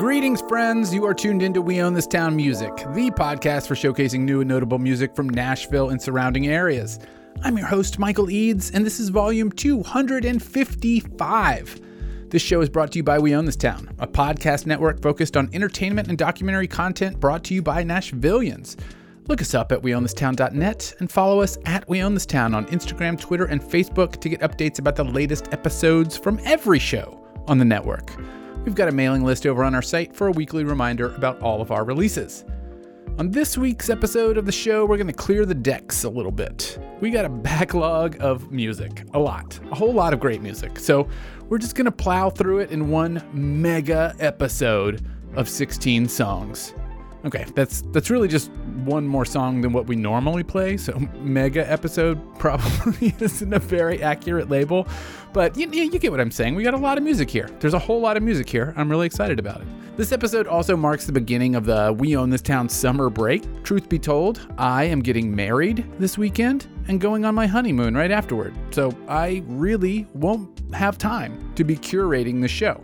Greetings, 0.00 0.40
friends. 0.48 0.92
You 0.94 1.04
are 1.04 1.12
tuned 1.12 1.42
into 1.42 1.60
We 1.60 1.82
Own 1.82 1.92
This 1.92 2.06
Town 2.06 2.34
Music, 2.34 2.74
the 2.74 3.10
podcast 3.10 3.66
for 3.66 3.74
showcasing 3.74 4.20
new 4.20 4.40
and 4.40 4.48
notable 4.48 4.78
music 4.78 5.14
from 5.14 5.28
Nashville 5.28 5.90
and 5.90 6.00
surrounding 6.00 6.46
areas. 6.46 6.98
I'm 7.42 7.58
your 7.58 7.66
host, 7.66 7.98
Michael 7.98 8.30
Eads, 8.30 8.70
and 8.70 8.86
this 8.86 8.98
is 8.98 9.10
volume 9.10 9.52
255. 9.52 11.80
This 12.30 12.40
show 12.40 12.62
is 12.62 12.70
brought 12.70 12.92
to 12.92 12.98
you 12.98 13.02
by 13.02 13.18
We 13.18 13.34
Own 13.34 13.44
This 13.44 13.56
Town, 13.56 13.90
a 13.98 14.06
podcast 14.06 14.64
network 14.64 15.02
focused 15.02 15.36
on 15.36 15.50
entertainment 15.52 16.08
and 16.08 16.16
documentary 16.16 16.66
content 16.66 17.20
brought 17.20 17.44
to 17.44 17.52
you 17.52 17.60
by 17.60 17.84
Nashvillians. 17.84 18.76
Look 19.28 19.42
us 19.42 19.52
up 19.52 19.70
at 19.70 19.82
weownthistown.net 19.82 20.94
and 21.00 21.12
follow 21.12 21.42
us 21.42 21.58
at 21.66 21.86
We 21.90 22.00
Own 22.00 22.14
This 22.14 22.24
Town 22.24 22.54
on 22.54 22.64
Instagram, 22.68 23.20
Twitter, 23.20 23.44
and 23.44 23.60
Facebook 23.60 24.18
to 24.22 24.30
get 24.30 24.40
updates 24.40 24.78
about 24.78 24.96
the 24.96 25.04
latest 25.04 25.52
episodes 25.52 26.16
from 26.16 26.40
every 26.44 26.78
show 26.78 27.22
on 27.46 27.58
the 27.58 27.66
network. 27.66 28.16
We've 28.64 28.74
got 28.74 28.88
a 28.88 28.92
mailing 28.92 29.24
list 29.24 29.46
over 29.46 29.64
on 29.64 29.74
our 29.74 29.80
site 29.80 30.14
for 30.14 30.26
a 30.26 30.32
weekly 30.32 30.64
reminder 30.64 31.14
about 31.14 31.40
all 31.40 31.62
of 31.62 31.70
our 31.70 31.82
releases. 31.82 32.44
On 33.18 33.30
this 33.30 33.56
week's 33.56 33.88
episode 33.88 34.36
of 34.36 34.44
the 34.44 34.52
show, 34.52 34.84
we're 34.84 34.98
going 34.98 35.06
to 35.06 35.14
clear 35.14 35.46
the 35.46 35.54
decks 35.54 36.04
a 36.04 36.10
little 36.10 36.30
bit. 36.30 36.78
We 37.00 37.10
got 37.10 37.24
a 37.24 37.30
backlog 37.30 38.18
of 38.20 38.52
music, 38.52 39.04
a 39.14 39.18
lot, 39.18 39.58
a 39.70 39.74
whole 39.74 39.94
lot 39.94 40.12
of 40.12 40.20
great 40.20 40.42
music. 40.42 40.78
So 40.78 41.08
we're 41.48 41.58
just 41.58 41.74
going 41.74 41.86
to 41.86 41.90
plow 41.90 42.28
through 42.28 42.58
it 42.58 42.70
in 42.70 42.90
one 42.90 43.22
mega 43.32 44.14
episode 44.20 45.06
of 45.36 45.48
16 45.48 46.06
songs. 46.08 46.74
Okay, 47.24 47.44
that's 47.54 47.82
that's 47.92 48.08
really 48.08 48.28
just 48.28 48.50
one 48.84 49.06
more 49.06 49.24
song 49.24 49.60
than 49.60 49.72
what 49.72 49.86
we 49.86 49.96
normally 49.96 50.42
play. 50.42 50.76
So 50.76 50.98
mega 51.20 51.70
episode 51.70 52.18
probably 52.38 53.14
isn't 53.20 53.52
a 53.52 53.58
very 53.58 54.02
accurate 54.02 54.48
label, 54.48 54.88
but 55.32 55.56
you, 55.56 55.68
you 55.70 55.98
get 55.98 56.10
what 56.10 56.20
I'm 56.20 56.30
saying. 56.30 56.54
We 56.54 56.62
got 56.62 56.74
a 56.74 56.78
lot 56.78 56.98
of 56.98 57.04
music 57.04 57.28
here. 57.28 57.48
There's 57.60 57.74
a 57.74 57.78
whole 57.78 58.00
lot 58.00 58.16
of 58.16 58.22
music 58.22 58.48
here. 58.48 58.72
I'm 58.76 58.90
really 58.90 59.06
excited 59.06 59.38
about 59.38 59.60
it. 59.60 59.66
This 59.96 60.12
episode 60.12 60.46
also 60.46 60.78
marks 60.78 61.04
the 61.04 61.12
beginning 61.12 61.54
of 61.56 61.66
the 61.66 61.94
We 61.98 62.16
Own 62.16 62.30
This 62.30 62.40
Town 62.40 62.70
summer 62.70 63.10
break. 63.10 63.42
Truth 63.64 63.90
be 63.90 63.98
told, 63.98 64.40
I 64.56 64.84
am 64.84 65.00
getting 65.00 65.34
married 65.34 65.84
this 65.98 66.16
weekend 66.16 66.68
and 66.88 66.98
going 66.98 67.26
on 67.26 67.34
my 67.34 67.46
honeymoon 67.46 67.94
right 67.94 68.10
afterward. 68.10 68.54
So 68.70 68.96
I 69.08 69.42
really 69.46 70.06
won't 70.14 70.62
have 70.72 70.96
time 70.96 71.52
to 71.54 71.64
be 71.64 71.76
curating 71.76 72.40
the 72.40 72.48
show. 72.48 72.80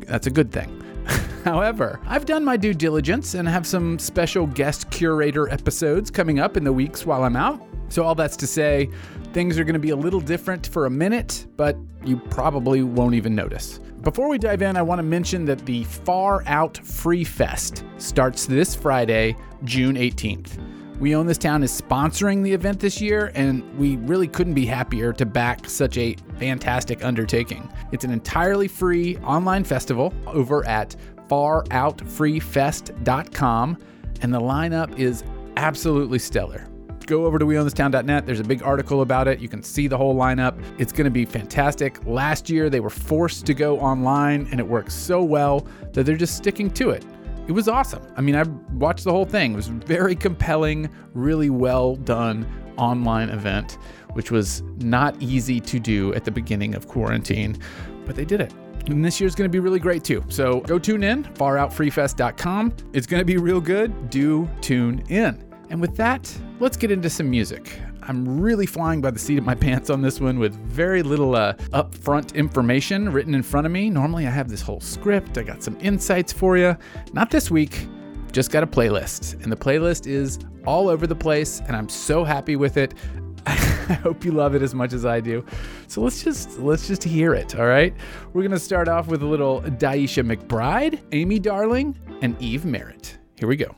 That's 0.00 0.26
a 0.26 0.30
good 0.30 0.52
thing. 0.52 0.84
However, 1.44 2.00
I've 2.06 2.26
done 2.26 2.44
my 2.44 2.56
due 2.56 2.74
diligence 2.74 3.34
and 3.34 3.48
have 3.48 3.66
some 3.66 3.98
special 3.98 4.46
guest 4.46 4.90
curator 4.90 5.48
episodes 5.50 6.10
coming 6.10 6.38
up 6.38 6.56
in 6.56 6.64
the 6.64 6.72
weeks 6.72 7.06
while 7.06 7.24
I'm 7.24 7.36
out. 7.36 7.62
So, 7.88 8.04
all 8.04 8.14
that's 8.14 8.36
to 8.38 8.46
say, 8.46 8.90
things 9.32 9.58
are 9.58 9.64
going 9.64 9.74
to 9.74 9.80
be 9.80 9.90
a 9.90 9.96
little 9.96 10.20
different 10.20 10.66
for 10.66 10.86
a 10.86 10.90
minute, 10.90 11.46
but 11.56 11.76
you 12.04 12.18
probably 12.18 12.82
won't 12.82 13.14
even 13.14 13.34
notice. 13.34 13.78
Before 14.02 14.28
we 14.28 14.38
dive 14.38 14.62
in, 14.62 14.76
I 14.76 14.82
want 14.82 14.98
to 14.98 15.02
mention 15.02 15.44
that 15.46 15.64
the 15.64 15.84
Far 15.84 16.42
Out 16.46 16.76
Free 16.78 17.24
Fest 17.24 17.84
starts 17.96 18.46
this 18.46 18.74
Friday, 18.74 19.34
June 19.64 19.96
18th. 19.96 20.67
We 21.00 21.14
Own 21.14 21.26
This 21.26 21.38
Town 21.38 21.62
is 21.62 21.80
sponsoring 21.80 22.42
the 22.42 22.52
event 22.52 22.80
this 22.80 23.00
year, 23.00 23.30
and 23.36 23.62
we 23.78 23.94
really 23.98 24.26
couldn't 24.26 24.54
be 24.54 24.66
happier 24.66 25.12
to 25.12 25.24
back 25.24 25.70
such 25.70 25.96
a 25.96 26.16
fantastic 26.40 27.04
undertaking. 27.04 27.72
It's 27.92 28.02
an 28.02 28.10
entirely 28.10 28.66
free 28.66 29.16
online 29.18 29.62
festival 29.62 30.12
over 30.26 30.66
at 30.66 30.96
faroutfreefest.com, 31.28 33.78
and 34.22 34.34
the 34.34 34.40
lineup 34.40 34.98
is 34.98 35.22
absolutely 35.56 36.18
stellar. 36.18 36.66
Go 37.06 37.26
over 37.26 37.38
to 37.38 37.46
weownthistown.net. 37.46 38.26
There's 38.26 38.40
a 38.40 38.44
big 38.44 38.64
article 38.64 39.02
about 39.02 39.28
it. 39.28 39.38
You 39.38 39.48
can 39.48 39.62
see 39.62 39.86
the 39.86 39.96
whole 39.96 40.16
lineup. 40.16 40.60
It's 40.78 40.92
going 40.92 41.04
to 41.04 41.12
be 41.12 41.24
fantastic. 41.24 42.04
Last 42.06 42.50
year, 42.50 42.68
they 42.68 42.80
were 42.80 42.90
forced 42.90 43.46
to 43.46 43.54
go 43.54 43.78
online, 43.78 44.48
and 44.50 44.58
it 44.58 44.66
worked 44.66 44.90
so 44.90 45.22
well 45.22 45.64
that 45.92 46.04
they're 46.04 46.16
just 46.16 46.36
sticking 46.36 46.72
to 46.72 46.90
it. 46.90 47.04
It 47.48 47.52
was 47.52 47.66
awesome. 47.66 48.02
I 48.14 48.20
mean, 48.20 48.36
I 48.36 48.42
watched 48.74 49.04
the 49.04 49.10
whole 49.10 49.24
thing. 49.24 49.54
It 49.54 49.56
was 49.56 49.68
very 49.68 50.14
compelling, 50.14 50.90
really 51.14 51.48
well 51.48 51.96
done 51.96 52.46
online 52.76 53.30
event, 53.30 53.78
which 54.12 54.30
was 54.30 54.62
not 54.76 55.20
easy 55.20 55.58
to 55.60 55.80
do 55.80 56.12
at 56.12 56.26
the 56.26 56.30
beginning 56.30 56.74
of 56.74 56.86
quarantine, 56.88 57.56
but 58.04 58.16
they 58.16 58.26
did 58.26 58.42
it. 58.42 58.52
And 58.86 59.02
this 59.02 59.18
year's 59.18 59.34
going 59.34 59.48
to 59.48 59.52
be 59.52 59.60
really 59.60 59.78
great 59.78 60.04
too. 60.04 60.22
So 60.28 60.60
go 60.60 60.78
tune 60.78 61.02
in, 61.02 61.24
faroutfreefest.com. 61.24 62.74
It's 62.92 63.06
going 63.06 63.20
to 63.20 63.24
be 63.24 63.38
real 63.38 63.62
good. 63.62 64.10
Do 64.10 64.48
tune 64.60 65.02
in. 65.08 65.42
And 65.70 65.80
with 65.80 65.96
that, 65.96 66.32
let's 66.60 66.76
get 66.76 66.90
into 66.90 67.08
some 67.08 67.30
music. 67.30 67.80
I'm 68.08 68.40
really 68.40 68.64
flying 68.64 69.02
by 69.02 69.10
the 69.10 69.18
seat 69.18 69.38
of 69.38 69.44
my 69.44 69.54
pants 69.66 69.90
on 69.90 70.00
this 70.00 70.18
one 70.20 70.38
with 70.38 70.54
very 70.54 71.02
little 71.02 71.36
uh, 71.36 71.52
upfront 71.72 72.34
information 72.34 73.12
written 73.12 73.34
in 73.34 73.42
front 73.42 73.66
of 73.66 73.72
me. 73.72 73.90
Normally, 73.90 74.26
I 74.26 74.30
have 74.30 74.48
this 74.48 74.62
whole 74.62 74.80
script, 74.80 75.36
I 75.36 75.42
got 75.42 75.62
some 75.62 75.76
insights 75.80 76.32
for 76.32 76.56
you. 76.56 76.76
Not 77.12 77.30
this 77.30 77.50
week, 77.50 77.86
just 78.32 78.50
got 78.50 78.62
a 78.62 78.66
playlist. 78.66 79.42
And 79.42 79.52
the 79.52 79.56
playlist 79.56 80.06
is 80.06 80.38
all 80.66 80.88
over 80.88 81.06
the 81.06 81.14
place, 81.14 81.60
and 81.66 81.76
I'm 81.76 81.88
so 81.88 82.24
happy 82.24 82.56
with 82.56 82.78
it. 82.78 82.94
I 83.46 83.54
hope 84.02 84.24
you 84.24 84.32
love 84.32 84.54
it 84.54 84.62
as 84.62 84.74
much 84.74 84.92
as 84.92 85.04
I 85.04 85.20
do. 85.20 85.44
So 85.86 86.00
let's 86.00 86.22
just 86.22 86.58
let's 86.58 86.86
just 86.88 87.02
hear 87.02 87.34
it, 87.34 87.58
all 87.58 87.66
right? 87.66 87.94
We're 88.32 88.42
going 88.42 88.52
to 88.52 88.58
start 88.58 88.88
off 88.88 89.06
with 89.06 89.22
a 89.22 89.26
little 89.26 89.62
Daisha 89.62 90.26
McBride, 90.26 91.00
Amy 91.12 91.38
Darling, 91.38 91.98
and 92.22 92.40
Eve 92.40 92.64
Merritt. 92.64 93.18
Here 93.36 93.48
we 93.48 93.56
go. 93.56 93.74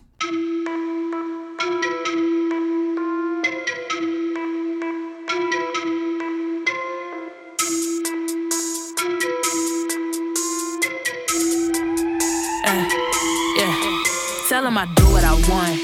Want. 15.48 15.78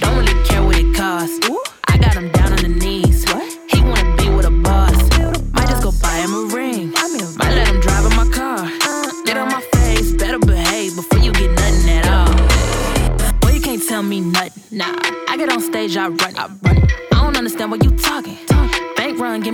Don't 0.00 0.16
really 0.18 0.44
care 0.44 0.62
what 0.62 0.76
it 0.76 0.94
costs. 0.94 1.38
I 1.88 1.98
got 1.98 2.14
him 2.14 2.30
down 2.32 2.52
on 2.52 2.62
the 2.62 2.68
knees. 2.68 3.24
He 3.70 3.80
wanna 3.82 4.16
be 4.16 4.28
with 4.30 4.46
a 4.46 4.50
boss. 4.50 4.96
Might 5.52 5.68
just 5.68 5.82
go 5.82 5.92
buy 6.02 6.16
him 6.18 6.32
a 6.34 6.42
ring. 6.54 6.92
Might 7.36 7.54
let 7.54 7.68
him 7.68 7.80
drive 7.80 8.04
in 8.10 8.16
my 8.16 8.28
car. 8.30 8.68
Get 9.24 9.36
on 9.36 9.48
my 9.48 9.62
face, 9.74 10.12
better 10.12 10.38
behave 10.38 10.96
before 10.96 11.20
you 11.20 11.32
get 11.32 11.50
nothing 11.52 11.90
at 11.90 12.06
all. 12.08 13.32
Boy, 13.40 13.50
you 13.52 13.60
can't 13.60 13.82
tell 13.86 14.02
me 14.02 14.20
nothing. 14.20 14.62
Nah, 14.78 14.94
I 15.28 15.36
get 15.36 15.48
on 15.50 15.60
stage, 15.60 15.96
I 15.96 16.08
run. 16.08 16.36
I, 16.36 16.46
run. 16.62 16.78
I 17.12 17.22
don't 17.22 17.36
understand 17.36 17.70
what 17.70 17.84
you 17.84 17.90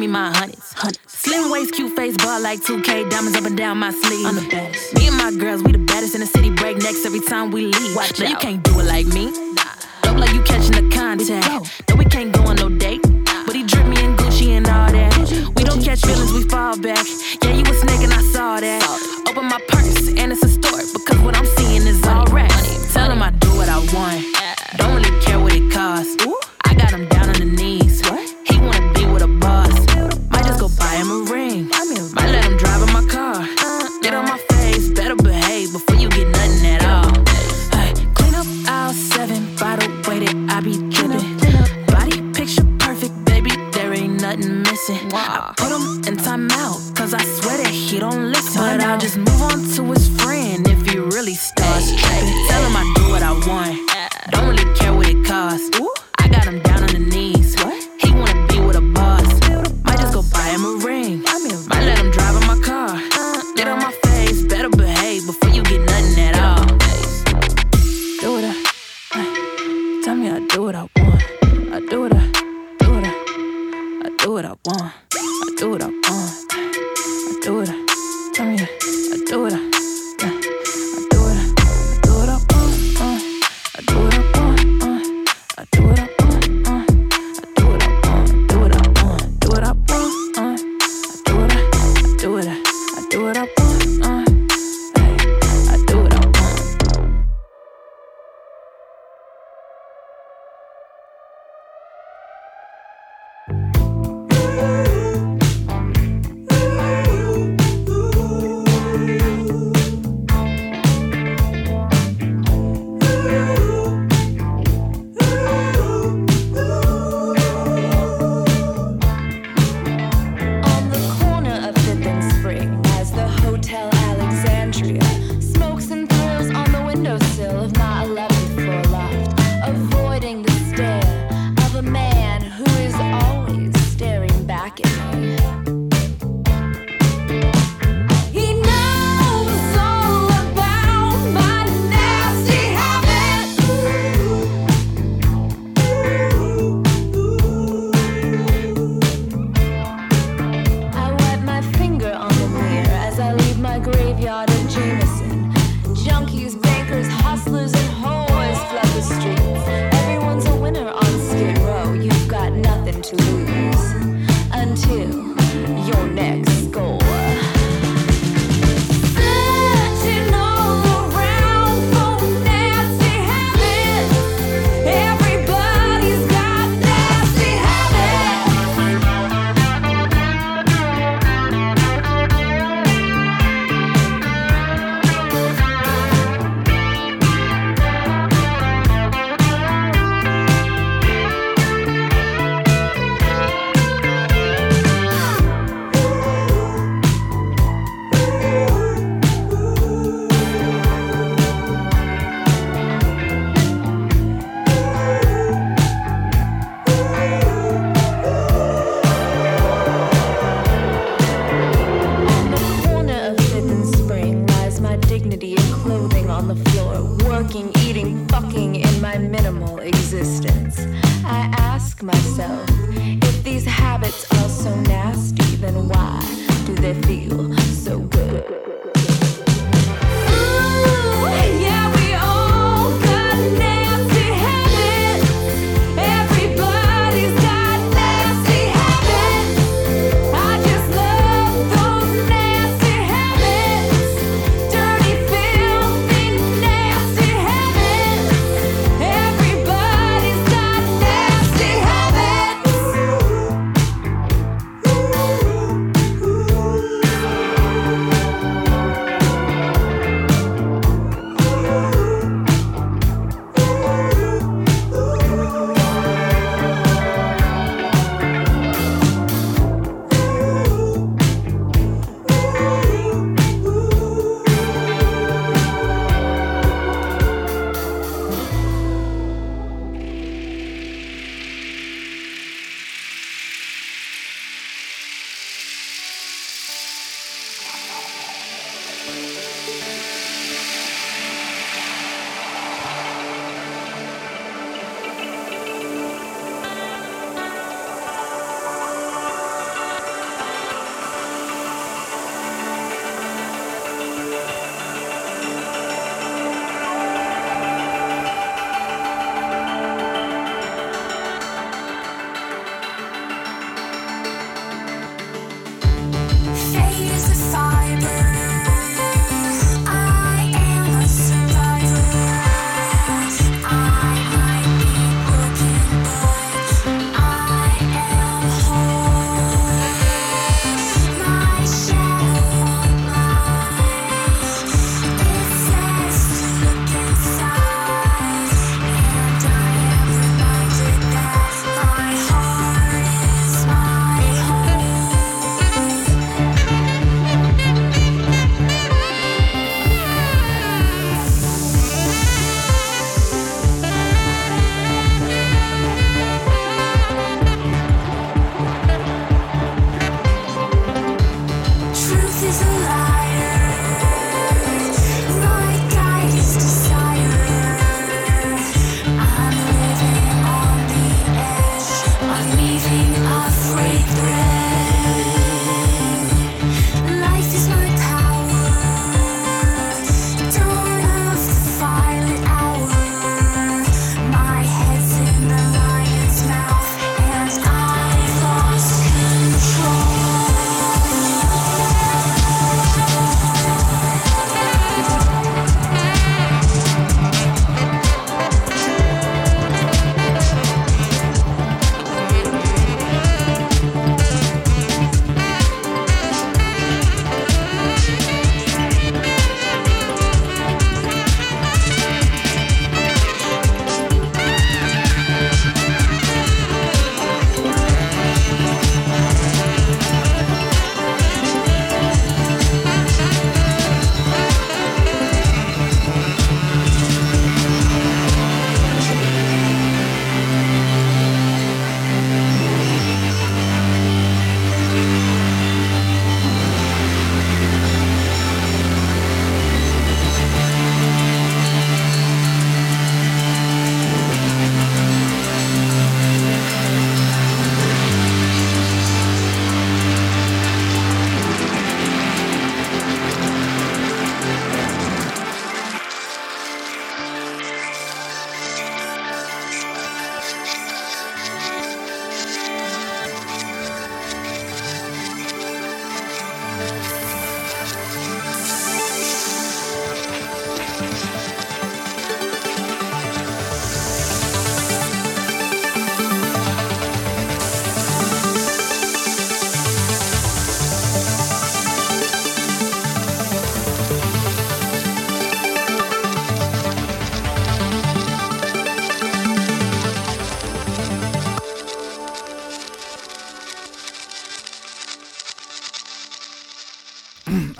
me 0.06 0.12
my 0.12 0.30
hundreds. 0.36 0.74
Slim 1.06 1.50
waist, 1.50 1.74
cute 1.74 1.94
face, 1.96 2.16
ball 2.16 2.40
like 2.40 2.60
2K, 2.60 3.10
diamonds 3.10 3.36
up 3.38 3.44
and 3.44 3.56
down 3.56 3.78
my 3.78 3.90
sleeve. 3.90 4.26
I'm 4.26 4.34
the 4.34 4.46
baddest. 4.50 4.94
Me 4.94 5.08
and 5.08 5.16
my 5.16 5.30
girls, 5.32 5.62
we 5.62 5.72
the 5.72 5.78
baddest 5.78 6.14
in 6.14 6.20
the 6.20 6.26
city. 6.26 6.50
Break 6.50 6.76
necks 6.78 7.04
every 7.06 7.20
time 7.20 7.50
we 7.50 7.66
leave. 7.66 7.96
Watch 7.96 8.20
no, 8.20 8.26
you 8.26 8.36
can't 8.36 8.62
do 8.62 8.78
it 8.80 8.84
like 8.84 9.06
me. 9.06 9.30
Nah. 9.30 9.62
Look 10.04 10.16
like 10.18 10.32
you 10.34 10.42
catching 10.42 10.72
the 10.72 10.94
contact. 10.94 11.88
No, 11.88 11.96
we 11.96 12.04
can't 12.04 12.32
go 12.32 12.42
on 12.42 12.56
no 12.56 12.68
date. 12.68 13.04
Nah. 13.08 13.46
But 13.46 13.56
he 13.56 13.62
drip 13.62 13.86
me 13.86 13.96
in 14.04 14.16
Gucci 14.16 14.48
and 14.48 14.66
all 14.68 14.90
that. 14.92 15.16
We 15.56 15.64
don't 15.64 15.82
catch 15.82 16.00
feelings, 16.00 16.32
we 16.32 16.42
fall 16.44 16.76
back. 16.78 17.06
Yeah, 17.42 17.54
you 17.54 17.62
a 17.62 17.74
snake 17.74 18.02
and 18.02 18.12
I 18.12 18.22
saw 18.32 18.60
that. 18.60 18.82
Open 19.28 19.46
my 19.46 19.60
purse 19.68 20.08
and 20.08 20.32
it's 20.32 20.42
a 20.42 20.48
story 20.48 20.84
because 20.92 21.18
what 21.20 21.36
I'm 21.36 21.46
seeing 21.46 21.63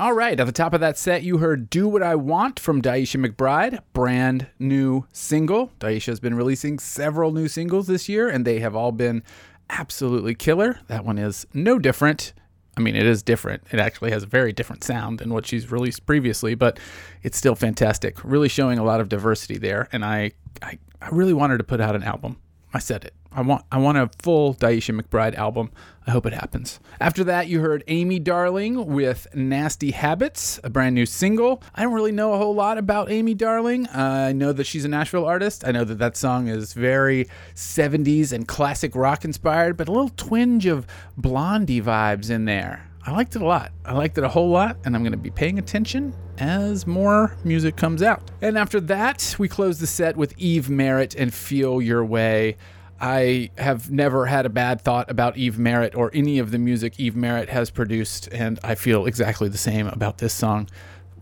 All 0.05 0.13
right, 0.13 0.39
at 0.39 0.45
the 0.45 0.53
top 0.53 0.75
of 0.75 0.81
that 0.81 0.99
set, 0.99 1.23
you 1.23 1.39
heard 1.39 1.71
Do 1.71 1.89
What 1.89 2.03
I 2.03 2.15
Want 2.15 2.61
from 2.61 2.83
Daisha 2.83 3.25
McBride, 3.25 3.79
brand 3.95 4.49
new 4.59 5.07
single. 5.15 5.73
Daisha 5.81 6.09
has 6.09 6.21
been 6.21 6.35
releasing 6.35 6.79
several 6.79 7.33
new 7.33 7.49
singles 7.49 7.87
this 7.87 8.07
year, 8.07 8.29
and 8.29 8.45
they 8.45 8.59
have 8.59 8.77
all 8.77 8.93
been 8.93 9.23
absolutely 9.71 10.35
killer. 10.35 10.79
That 10.89 11.07
one 11.07 11.17
is 11.17 11.47
no 11.55 11.79
different. 11.79 12.35
I 12.77 12.83
mean, 12.83 12.97
it 12.97 13.07
is 13.07 13.23
different. 13.23 13.63
It 13.73 13.81
actually 13.81 14.11
has 14.11 14.25
a 14.25 14.27
very 14.27 14.53
different 14.53 14.85
sound 14.85 15.21
than 15.21 15.33
what 15.33 15.47
she's 15.47 15.73
released 15.73 16.05
previously, 16.05 16.55
but 16.55 16.79
it's 17.23 17.39
still 17.39 17.55
fantastic. 17.55 18.23
Really 18.23 18.51
showing 18.51 18.79
a 18.79 18.85
lot 18.85 19.01
of 19.01 19.09
diversity 19.09 19.57
there. 19.57 19.89
And 19.91 20.05
I, 20.05 20.33
I, 20.61 20.79
I 21.01 21.09
really 21.13 21.33
want 21.33 21.53
her 21.53 21.57
to 21.57 21.65
put 21.65 21.81
out 21.81 21.97
an 21.97 22.03
album. 22.03 22.37
I 22.75 22.81
said 22.81 23.05
it. 23.05 23.15
I 23.31 23.41
want 23.41 23.65
I 23.71 23.79
want 23.79 23.99
a 23.99 24.11
full 24.21 24.55
Daisha 24.57 25.01
McBride 25.01 25.37
album. 25.37 25.71
I 26.09 26.11
hope 26.11 26.27
it 26.27 26.33
happens. 26.33 26.81
After 27.01 27.23
that, 27.23 27.47
you 27.47 27.61
heard 27.61 27.85
Amy 27.87 28.19
Darling 28.19 28.87
with 28.87 29.29
Nasty 29.33 29.93
Habits, 29.93 30.59
a 30.65 30.71
brand 30.71 30.97
new 30.97 31.07
single. 31.07 31.63
I 31.75 31.85
don't 31.85 31.93
really 31.93 32.13
know 32.13 32.33
a 32.33 32.37
whole 32.37 32.55
lot 32.55 32.77
about 32.77 33.13
Amy 33.13 33.35
Darling. 33.35 33.87
Uh, 33.87 34.27
I 34.29 34.33
know 34.33 34.53
that 34.53 34.65
she's 34.65 34.85
a 34.85 34.89
Nashville 34.89 35.25
artist. 35.25 35.65
I 35.65 35.71
know 35.71 35.85
that 35.85 35.99
that 35.99 36.17
song 36.17 36.49
is 36.49 36.73
very 36.73 37.29
70s 37.55 38.33
and 38.33 38.47
classic 38.47 38.97
rock 38.97 39.25
inspired, 39.25 39.77
but 39.77 39.87
a 39.87 39.93
little 39.93 40.11
twinge 40.11 40.67
of 40.67 40.85
Blondie 41.17 41.81
vibes 41.81 42.29
in 42.29 42.45
there. 42.45 42.89
I 43.07 43.11
liked 43.11 43.37
it 43.37 43.43
a 43.43 43.45
lot. 43.45 43.71
I 43.85 43.93
liked 43.93 44.17
it 44.17 44.25
a 44.25 44.29
whole 44.29 44.49
lot, 44.49 44.79
and 44.85 44.97
I'm 44.97 45.03
going 45.03 45.13
to 45.13 45.19
be 45.19 45.31
paying 45.31 45.59
attention 45.59 46.15
as 46.39 46.87
more 46.87 47.37
music 47.45 47.77
comes 47.77 48.03
out. 48.03 48.31
And 48.41 48.57
after 48.57 48.81
that, 48.81 49.37
we 49.39 49.47
close 49.47 49.79
the 49.79 49.87
set 49.87 50.17
with 50.17 50.33
Eve 50.39 50.71
Merritt 50.71 51.15
and 51.15 51.33
Feel 51.33 51.83
Your 51.83 52.03
Way. 52.03 52.57
I 52.99 53.51
have 53.59 53.91
never 53.91 54.25
had 54.25 54.47
a 54.47 54.49
bad 54.49 54.81
thought 54.81 55.11
about 55.11 55.37
Eve 55.37 55.59
Merritt 55.59 55.95
or 55.95 56.11
any 56.15 56.39
of 56.39 56.51
the 56.51 56.59
music 56.59 56.99
Eve 56.99 57.15
Merritt 57.15 57.51
has 57.51 57.69
produced, 57.69 58.29
and 58.33 58.59
I 58.65 58.75
feel 58.75 59.05
exactly 59.05 59.51
the 59.51 59.59
same 59.59 59.87
about 59.89 60.17
this 60.19 60.33
song. 60.33 60.71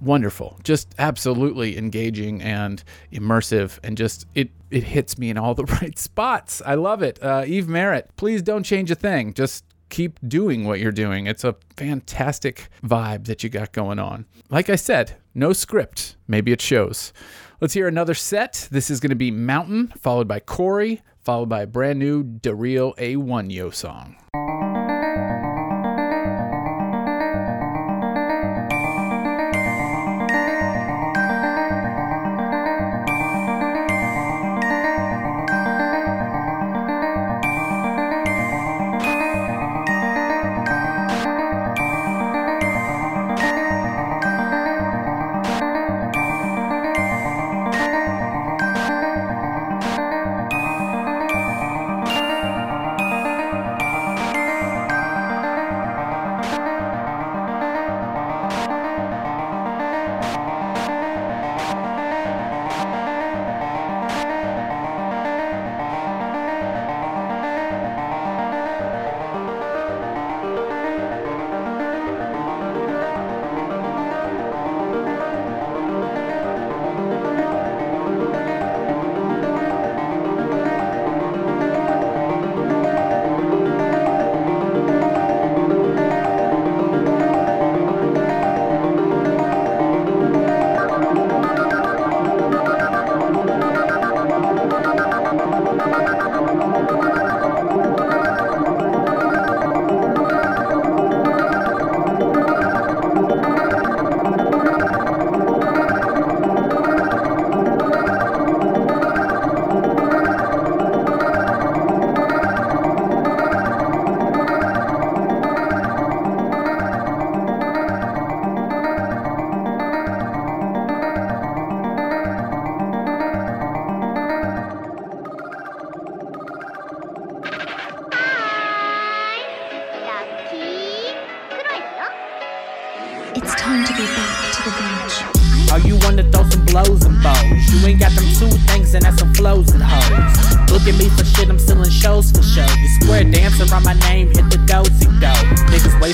Wonderful, 0.01 0.61
just 0.63 0.95
absolutely 1.01 1.77
engaging 1.77 2.43
and 2.43 2.83
immersive, 3.13 3.81
and 3.83 3.97
just 3.97 4.27
it 4.35 4.51
it 4.71 4.85
hits 4.85 5.19
me 5.19 5.31
in 5.31 5.39
all 5.39 5.55
the 5.55 5.65
right 5.83 5.99
spots. 5.99 6.63
I 6.65 6.75
love 6.75 7.03
it. 7.03 7.21
Uh, 7.23 7.45
Eve 7.47 7.67
Merritt, 7.69 8.11
please 8.17 8.43
don't 8.43 8.63
change 8.63 8.91
a 8.91 8.95
thing. 8.95 9.33
Just 9.35 9.65
keep 9.93 10.19
doing 10.27 10.65
what 10.65 10.81
you're 10.81 10.91
doing. 10.91 11.27
It's 11.27 11.45
a 11.45 11.55
fantastic 11.77 12.69
vibe 12.83 13.27
that 13.27 13.45
you 13.45 13.51
got 13.51 13.73
going 13.73 13.99
on. 13.99 14.25
Like 14.49 14.71
I 14.71 14.77
said, 14.77 15.19
no 15.35 15.53
script. 15.53 16.17
Maybe 16.27 16.51
it 16.51 16.63
shows. 16.63 17.13
Let's 17.61 17.75
hear 17.75 17.87
another 17.87 18.15
set. 18.15 18.69
This 18.73 18.91
is 18.91 19.01
going 19.01 19.11
to 19.11 19.17
be 19.17 19.31
Mountain, 19.31 19.93
followed 20.01 20.27
by 20.27 20.41
Corri, 20.41 21.03
followed 21.21 21.51
by 21.51 21.63
a 21.63 21.67
brand 21.67 21.99
new 21.99 22.25
Daryl 22.25 22.97
A1 22.97 23.53
Yo 23.53 23.69
song. 23.69 24.17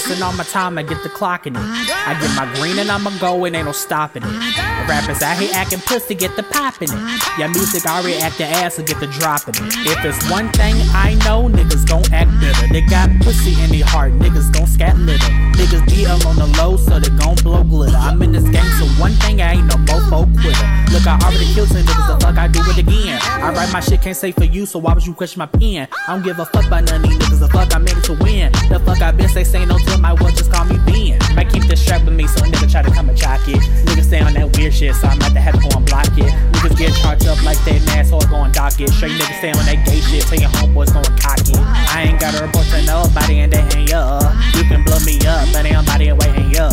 Wasting 0.08 0.22
all 0.22 0.32
my 0.32 0.44
time, 0.44 0.78
I 0.78 0.82
get 0.82 1.02
the 1.02 1.08
clocking 1.08 1.56
it. 1.56 1.90
I 2.06 2.16
get 2.20 2.30
my 2.36 2.46
green 2.56 2.78
and 2.78 2.90
I'ma 2.90 3.10
go 3.18 3.44
and 3.44 3.54
ain't 3.54 3.66
no 3.66 3.72
stopping 3.72 4.22
it. 4.22 4.28
The 4.28 4.84
rappers 4.88 5.22
out 5.22 5.38
here 5.38 5.50
acting 5.54 5.80
pussy, 5.80 6.14
get 6.14 6.34
the 6.36 6.42
popping 6.42 6.88
it. 6.90 7.38
Yeah, 7.38 7.48
music 7.48 7.84
already 7.86 8.16
acting 8.18 8.46
ass, 8.46 8.76
so 8.76 8.82
get 8.82 9.00
the 9.00 9.06
dropping 9.06 9.54
it. 9.56 9.74
If 9.86 10.04
it's 10.04 10.30
one 10.30 10.48
thing 10.52 10.76
I 10.92 11.14
know, 11.26 11.48
niggas 11.48 11.86
gon' 11.86 12.04
act 12.12 12.30
bitter. 12.40 12.72
They 12.72 12.82
got 12.82 13.10
pussy 13.20 13.60
in 13.62 13.70
their 13.70 13.84
heart, 13.84 14.12
niggas 14.14 14.52
gon' 14.52 14.66
scat 14.66 14.96
litter. 14.98 15.32
Niggas 15.58 15.84
be 15.86 16.06
on 16.06 16.36
the 16.36 16.46
low, 16.58 16.76
so 16.76 16.98
they 16.98 17.10
gon' 17.18 17.36
blow 17.36 17.64
glitter. 17.64 17.96
I'm 17.96 18.22
in 18.22 18.32
this 18.32 18.48
game, 18.48 18.70
so 18.78 18.86
one 19.00 19.12
thing 19.12 19.40
I 19.40 19.52
ain't 19.54 19.66
no 19.66 19.76
mofo 19.88 20.24
quitter. 20.40 20.68
Look, 20.92 21.06
I 21.06 21.18
already 21.20 21.52
killed 21.52 21.68
some 21.68 21.82
niggas, 21.82 22.06
the 22.07 22.07
fuck 22.28 22.38
I 22.38 22.48
do 22.48 22.60
it 22.60 22.78
again. 22.78 23.18
I 23.22 23.52
write 23.52 23.72
my 23.72 23.80
shit, 23.80 24.02
can't 24.02 24.16
say 24.16 24.32
for 24.32 24.44
you, 24.44 24.66
so 24.66 24.78
why 24.78 24.92
would 24.92 25.06
you 25.06 25.14
question 25.14 25.38
my 25.38 25.46
pen? 25.46 25.88
I 26.06 26.14
don't 26.14 26.22
give 26.22 26.38
a 26.38 26.44
fuck 26.44 26.66
about 26.66 26.84
none 26.84 27.02
of 27.02 27.08
these 27.08 27.18
niggas, 27.18 27.40
the 27.40 27.48
fuck 27.48 27.74
I'm 27.74 27.86
in 27.86 27.96
it 27.96 28.04
to 28.04 28.12
win. 28.12 28.52
The 28.68 28.80
fuck 28.84 29.00
I 29.00 29.12
been 29.12 29.28
say, 29.28 29.44
say 29.44 29.64
no 29.64 29.78
to 29.78 29.98
my 29.98 30.12
what, 30.12 30.34
just 30.36 30.52
call 30.52 30.64
me 30.66 30.76
Ben. 30.84 31.20
I 31.38 31.44
keep 31.44 31.64
this 31.64 31.82
strap 31.82 32.04
with 32.04 32.14
me, 32.14 32.26
so 32.26 32.44
a 32.44 32.48
nigga 32.48 32.70
try 32.70 32.82
to 32.82 32.90
come 32.90 33.08
and 33.08 33.16
jock 33.16 33.40
it. 33.48 33.60
Niggas 33.86 34.04
stay 34.04 34.20
on 34.20 34.34
that 34.34 34.56
weird 34.56 34.74
shit, 34.74 34.94
so 34.94 35.08
I'm 35.08 35.16
about 35.16 35.32
to 35.32 35.40
have 35.40 35.54
to 35.54 35.68
go 35.68 35.76
and 35.76 35.86
block 35.86 36.08
it. 36.18 36.57
Niggas 36.58 36.76
get 36.76 36.94
charged 36.96 37.26
up 37.28 37.40
like 37.44 37.62
they 37.64 37.78
asshole 37.94 38.20
going 38.22 38.50
dock 38.50 38.80
it. 38.80 38.90
Straight 38.90 39.12
niggas 39.12 39.38
stay 39.38 39.50
on 39.50 39.64
that 39.66 39.86
gay 39.86 40.00
shit, 40.00 40.24
tell 40.24 40.38
your 40.38 40.50
homeboys 40.50 40.92
going 40.92 41.06
cock 41.18 41.38
it. 41.38 41.56
I 41.56 42.10
ain't 42.10 42.20
got 42.20 42.34
a 42.34 42.42
report 42.42 42.66
to 42.66 42.82
nobody, 42.84 43.38
and 43.40 43.52
they 43.52 43.62
ain't 43.78 43.88
ya. 43.88 44.18
You 44.54 44.64
can 44.64 44.82
blow 44.82 44.98
me 45.06 45.18
up, 45.26 45.46
but 45.52 45.64
ain't 45.64 45.74
nobody 45.74 46.10
waiting 46.10 46.50
ya. 46.50 46.68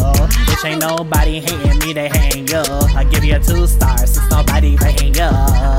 Bitch, 0.50 0.66
ain't 0.66 0.82
nobody 0.82 1.40
hating 1.40 1.78
me, 1.80 1.94
they 1.94 2.10
hating 2.10 2.48
ya. 2.48 2.64
I 2.96 3.04
give 3.04 3.24
you 3.24 3.36
a 3.36 3.40
two 3.40 3.68
stars, 3.68 4.16
since 4.16 4.30
nobody 4.32 4.76
rating 4.78 5.14
ya. 5.14 5.30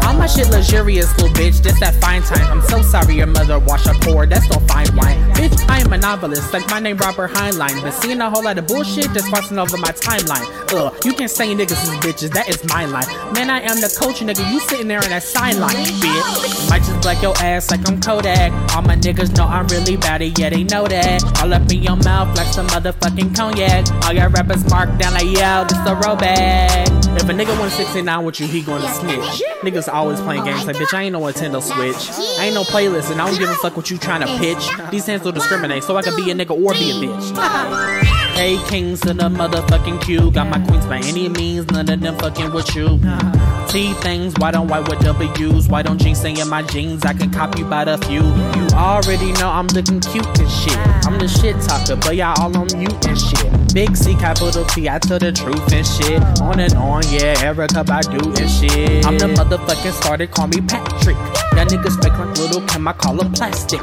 All 0.07 0.15
my 0.15 0.29
shit 0.29 0.51
luxurious, 0.51 1.11
little 1.19 1.35
bitch, 1.35 1.61
this 1.61 1.79
that 1.81 1.95
fine 1.97 2.23
time. 2.23 2.47
I'm 2.47 2.63
so 2.63 2.83
sorry 2.83 3.17
your 3.17 3.27
mother 3.27 3.59
washed 3.59 3.89
up 3.89 3.97
poor, 4.03 4.25
that's 4.27 4.49
no 4.49 4.61
fine 4.71 4.95
wine. 4.95 5.19
Bitch, 5.35 5.59
I 5.69 5.81
am 5.81 5.93
a 5.93 5.99
novelist, 5.99 6.53
like 6.53 6.69
my 6.71 6.79
name 6.79 6.97
Robert 6.99 7.33
Heinlein. 7.33 7.83
Been 7.83 7.93
seeing 7.93 8.21
a 8.21 8.31
whole 8.31 8.45
lot 8.45 8.57
of 8.57 8.69
bullshit 8.69 9.13
that's 9.13 9.29
crossing 9.29 9.59
over 9.59 9.77
my 9.79 9.91
timeline. 9.91 10.47
Ugh, 10.73 10.95
you 11.05 11.13
can't 11.13 11.31
say 11.31 11.53
niggas 11.55 11.83
is 11.83 11.91
bitches, 12.05 12.33
that 12.35 12.49
is 12.49 12.63
my 12.71 12.85
line. 12.85 13.07
Man, 13.35 13.51
I 13.51 13.61
am 13.61 13.81
the 13.81 13.96
coach, 13.99 14.21
nigga, 14.21 14.53
you 14.53 14.61
sitting 14.61 14.89
there 14.89 15.03
in 15.03 15.11
that 15.11 15.23
sideline, 15.23 15.75
bitch. 15.75 16.71
Might 16.71 16.83
just 16.83 17.01
black 17.03 17.23
your 17.23 17.37
ass 17.39 17.71
like 17.71 17.89
I'm 17.89 18.01
Kodak. 18.01 18.53
All 18.75 18.83
my 18.83 18.97
niggas 18.97 19.37
know 19.37 19.45
I'm 19.45 19.67
really 19.69 19.97
bad, 19.97 20.23
yeah, 20.39 20.51
they 20.51 20.65
know 20.65 20.87
that. 20.87 21.23
All 21.43 21.53
up 21.53 21.71
in 21.71 21.83
your 21.83 21.97
mouth 21.97 22.37
like 22.37 22.47
some 22.49 22.67
motherfucking 22.69 23.37
cognac. 23.37 23.87
All 24.05 24.13
your 24.13 24.29
rappers 24.29 24.69
marked 24.71 24.99
down 24.99 25.15
like, 25.15 25.25
yo, 25.25 25.65
this 25.65 25.79
a 25.87 25.95
rollback. 26.03 26.87
If 27.17 27.23
a 27.23 27.33
nigga 27.33 27.49
169 27.59 28.25
with 28.25 28.41
you, 28.41 28.47
he 28.47 28.63
gonna 28.63 28.89
snitch. 28.93 29.43
Niggas 29.63 29.93
always 29.93 30.21
playing 30.21 30.45
games 30.45 30.67
like, 30.67 30.77
bitch, 30.77 30.93
I 30.93 31.05
ain't 31.05 31.13
no 31.13 31.21
Nintendo 31.21 31.63
Switch. 31.63 32.11
I 32.39 32.47
ain't 32.47 32.55
no 32.55 32.63
playlist, 32.63 33.11
and 33.11 33.21
I 33.21 33.27
don't 33.27 33.39
give 33.39 33.49
a 33.49 33.55
fuck 33.55 33.77
what 33.77 33.91
you 33.91 33.99
trying 33.99 34.21
to 34.21 34.39
pitch. 34.39 34.69
These 34.91 35.07
hands 35.07 35.23
don't 35.23 35.35
discriminate, 35.35 35.85
so 35.85 35.97
I 35.97 36.03
can 36.03 36.15
be 36.15 36.31
a 36.31 36.35
nigga 36.35 36.51
or 36.51 36.73
be 36.75 36.91
a 36.91 36.95
bitch. 36.95 38.17
Hey, 38.37 38.59
kings 38.69 39.03
in 39.07 39.17
the 39.17 39.31
motherfucking 39.31 40.03
queue. 40.03 40.31
Got 40.31 40.49
my 40.49 40.61
queens 40.67 40.85
by 40.85 40.99
any 40.99 41.27
means, 41.27 41.67
none 41.71 41.89
of 41.89 42.01
them 42.01 42.19
fucking 42.19 42.53
with 42.53 42.77
you. 42.77 43.01
T 43.67 43.95
things, 43.95 44.35
why 44.37 44.53
on 44.53 44.69
white 44.69 44.87
with 44.91 45.01
W's. 45.01 45.69
White 45.69 45.87
on 45.87 45.97
jeans, 45.99 46.23
in 46.23 46.47
my 46.49 46.61
jeans, 46.63 47.03
I 47.07 47.15
can 47.15 47.31
copy 47.31 47.63
by 47.63 47.85
the 47.87 47.97
few. 47.97 48.21
You 48.21 48.67
already 48.77 49.33
know 49.41 49.49
I'm 49.49 49.67
looking 49.69 50.01
cute 50.01 50.39
and 50.39 50.51
shit. 50.51 50.77
I'm 51.07 51.19
the 51.19 51.27
shit 51.27 51.59
talker, 51.63 51.97
but 51.97 52.15
y'all 52.15 52.39
all 52.39 52.55
on 52.59 52.69
mute 52.79 53.07
and 53.07 53.19
shit. 53.19 53.75
Big 53.75 53.97
C, 53.97 54.15
capital 54.15 54.65
T, 54.67 54.89
I 54.89 54.99
tell 54.99 55.19
the 55.19 55.33
truth 55.33 55.73
and 55.73 55.87
shit. 55.87 56.23
On 56.43 56.61
and 56.61 56.75
on, 56.75 57.05
yeah, 57.09 57.35
Erykah 57.37 57.85
Badu 57.85 58.39
and 58.39 58.51
shit. 58.51 59.07
I'm 59.07 59.19
the 59.19 59.29
motherfucking 59.29 59.93
starter, 59.93 60.27
call 60.27 60.49
me 60.49 60.61
Patrick. 60.61 61.17
That 61.57 61.69
niggas 61.69 62.03
fake 62.03 62.19
like 62.19 62.37
little 62.37 62.61
Kim, 62.69 62.87
I 62.87 62.93
call 62.93 63.19
him 63.21 63.33
plastic. 63.33 63.81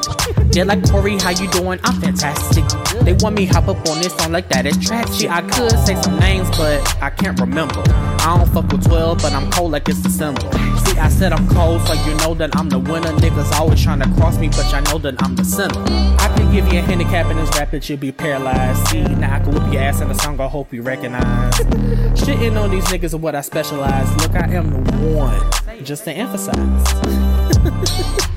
They're 0.52 0.66
like 0.66 0.82
Corri, 0.84 1.20
how 1.20 1.32
you 1.32 1.50
doing? 1.50 1.80
I'm 1.84 2.00
fantastic. 2.00 2.64
They 3.02 3.14
want 3.14 3.36
me 3.36 3.46
hop 3.46 3.68
up 3.68 3.78
on 3.90 4.00
this 4.00 4.16
song 4.16 4.32
like 4.32 4.43
that 4.50 4.66
is 4.66 4.78
tragic. 4.78 5.30
I 5.30 5.42
could 5.42 5.72
say 5.86 6.00
some 6.02 6.18
names, 6.20 6.50
but 6.58 6.82
I 7.02 7.10
can't 7.10 7.40
remember. 7.40 7.82
I 7.88 8.38
don't 8.38 8.50
fuck 8.54 8.72
with 8.72 8.86
12, 8.86 9.22
but 9.22 9.34
I'm 9.34 9.50
cold 9.52 9.72
like 9.72 9.88
it's 9.90 10.02
December. 10.02 10.42
See, 10.86 10.98
I 10.98 11.10
said 11.10 11.34
I'm 11.34 11.48
cold, 11.50 11.82
so 11.82 11.94
you 11.94 12.16
know 12.18 12.34
that 12.36 12.56
I'm 12.56 12.70
the 12.70 12.80
winner. 12.80 13.12
Niggas 13.14 13.52
always 13.54 13.84
trying 13.84 14.00
to 14.00 14.10
cross 14.16 14.38
me, 14.38 14.50
but 14.50 14.72
y'all 14.72 14.82
know 14.84 14.98
that 15.00 15.22
I'm 15.24 15.36
the 15.36 15.44
center. 15.44 15.80
I 16.20 16.34
can 16.36 16.52
give 16.52 16.72
you 16.72 16.80
a 16.80 16.82
handicap 16.82 17.30
in 17.32 17.38
this 17.38 17.50
rap 17.58 17.72
that 17.72 17.90
you'll 17.90 18.00
be 18.00 18.12
paralyzed. 18.12 18.88
See, 18.88 19.04
now 19.04 19.36
I 19.36 19.40
can 19.40 19.54
whip 19.54 19.74
your 19.74 19.82
ass 19.82 20.02
in 20.02 20.10
a 20.10 20.16
song 20.16 20.40
I 20.40 20.48
hope 20.48 20.74
you 20.74 20.82
recognize. 20.82 21.54
Shitting 22.16 22.62
on 22.62 22.72
these 22.72 22.86
niggas 22.86 23.06
is 23.06 23.16
what 23.16 23.36
I 23.36 23.42
specialize. 23.42 24.16
Look, 24.18 24.36
I 24.36 24.48
am 24.54 24.84
the 24.84 24.98
one, 25.18 25.84
just 25.84 26.04
to 26.06 26.12
emphasize. 26.12 28.24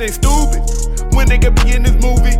they 0.00 0.08
stupid. 0.08 0.64
When 1.12 1.28
they 1.28 1.36
could 1.36 1.54
be 1.60 1.76
in 1.76 1.84
this 1.84 1.92
movie. 2.00 2.32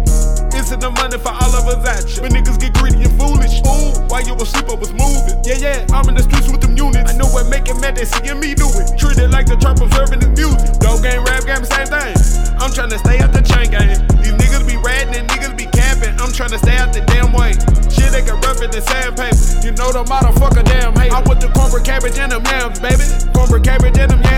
It's 0.56 0.72
in 0.72 0.80
the 0.80 0.88
money 0.96 1.20
for 1.20 1.28
all 1.28 1.52
of 1.52 1.68
us 1.68 1.84
action. 1.84 2.24
But 2.24 2.32
niggas 2.32 2.56
get 2.56 2.72
greedy 2.72 3.04
and 3.04 3.12
foolish. 3.20 3.60
Ooh, 3.68 4.00
while 4.08 4.24
you 4.24 4.32
asleep, 4.40 4.72
I 4.72 4.80
was 4.80 4.96
moving. 4.96 5.36
Yeah, 5.44 5.60
yeah, 5.60 5.92
I'm 5.92 6.08
in 6.08 6.16
the 6.16 6.24
streets 6.24 6.48
with 6.48 6.64
them 6.64 6.72
units. 6.72 7.04
I 7.04 7.12
know 7.20 7.28
what 7.28 7.52
making 7.52 7.76
mad, 7.84 8.00
they 8.00 8.08
seeing 8.08 8.40
me 8.40 8.56
do 8.56 8.64
it. 8.80 8.96
Treated 8.96 9.28
like 9.28 9.44
the 9.44 9.60
trap 9.60 9.76
observing 9.76 10.24
this 10.24 10.32
music. 10.32 10.80
Dope 10.80 11.04
game, 11.04 11.20
rap 11.20 11.44
game, 11.44 11.60
same 11.68 11.84
thing. 11.84 12.16
I'm 12.56 12.72
trying 12.72 12.90
to 12.96 12.98
stay 12.98 13.20
out 13.20 13.36
the 13.36 13.44
chain 13.44 13.68
game. 13.68 13.92
These 14.24 14.36
niggas 14.40 14.64
be 14.64 14.80
ratting 14.80 15.20
and 15.20 15.28
niggas 15.28 15.52
be 15.52 15.68
capping. 15.68 16.16
I'm 16.16 16.32
trying 16.32 16.56
to 16.56 16.60
stay 16.64 16.80
out 16.80 16.96
the 16.96 17.04
damn 17.12 17.28
way. 17.36 17.52
Shit, 17.92 18.08
they 18.16 18.24
can 18.24 18.40
rough 18.40 18.64
it 18.64 18.72
in 18.72 18.80
sandpaper. 18.80 19.36
You 19.60 19.76
know 19.76 19.92
the 19.92 20.08
motherfucker 20.08 20.64
damn 20.64 20.96
hate. 20.96 21.12
I 21.12 21.20
want 21.28 21.44
the 21.44 21.52
cornbread 21.52 21.84
cabbage 21.84 22.16
and 22.16 22.32
them 22.32 22.40
yams, 22.48 22.80
baby. 22.80 23.04
Cornbread 23.36 23.68
cabbage 23.68 24.00
and 24.00 24.16
them 24.16 24.24
yams. 24.24 24.29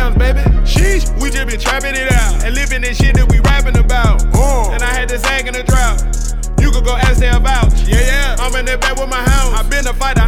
Sheesh, 1.03 1.23
we 1.23 1.31
just 1.31 1.47
been 1.47 1.61
trapping 1.61 1.95
it 1.95 2.13
out 2.13 2.45
and 2.45 2.55
living 2.55 2.83
this 2.83 2.99
shit 2.99 3.15
that 3.17 3.31
we 3.31 3.41
rapping 3.41 3.77
about. 3.79 4.25
Uh. 4.35 4.71
And 4.73 4.83
I 4.83 4.93
had 4.93 5.09
this 5.09 5.25
hang 5.25 5.47
in 5.47 5.55
the 5.55 5.63
drought. 5.63 6.03
You 6.61 6.71
could 6.71 6.85
go 6.85 6.97
ask 6.97 7.19
their 7.19 7.39
vouch. 7.41 7.89
Yeah, 7.89 8.01
yeah. 8.01 8.37
I'm 8.39 8.55
in 8.57 8.65
the 8.67 8.79
bed 8.79 8.99
with 8.99 9.09
my 9.09 9.23
hounds. 9.23 9.59
I 9.59 9.69
been 9.69 9.87
a 9.87 9.93
fighter, 9.93 10.23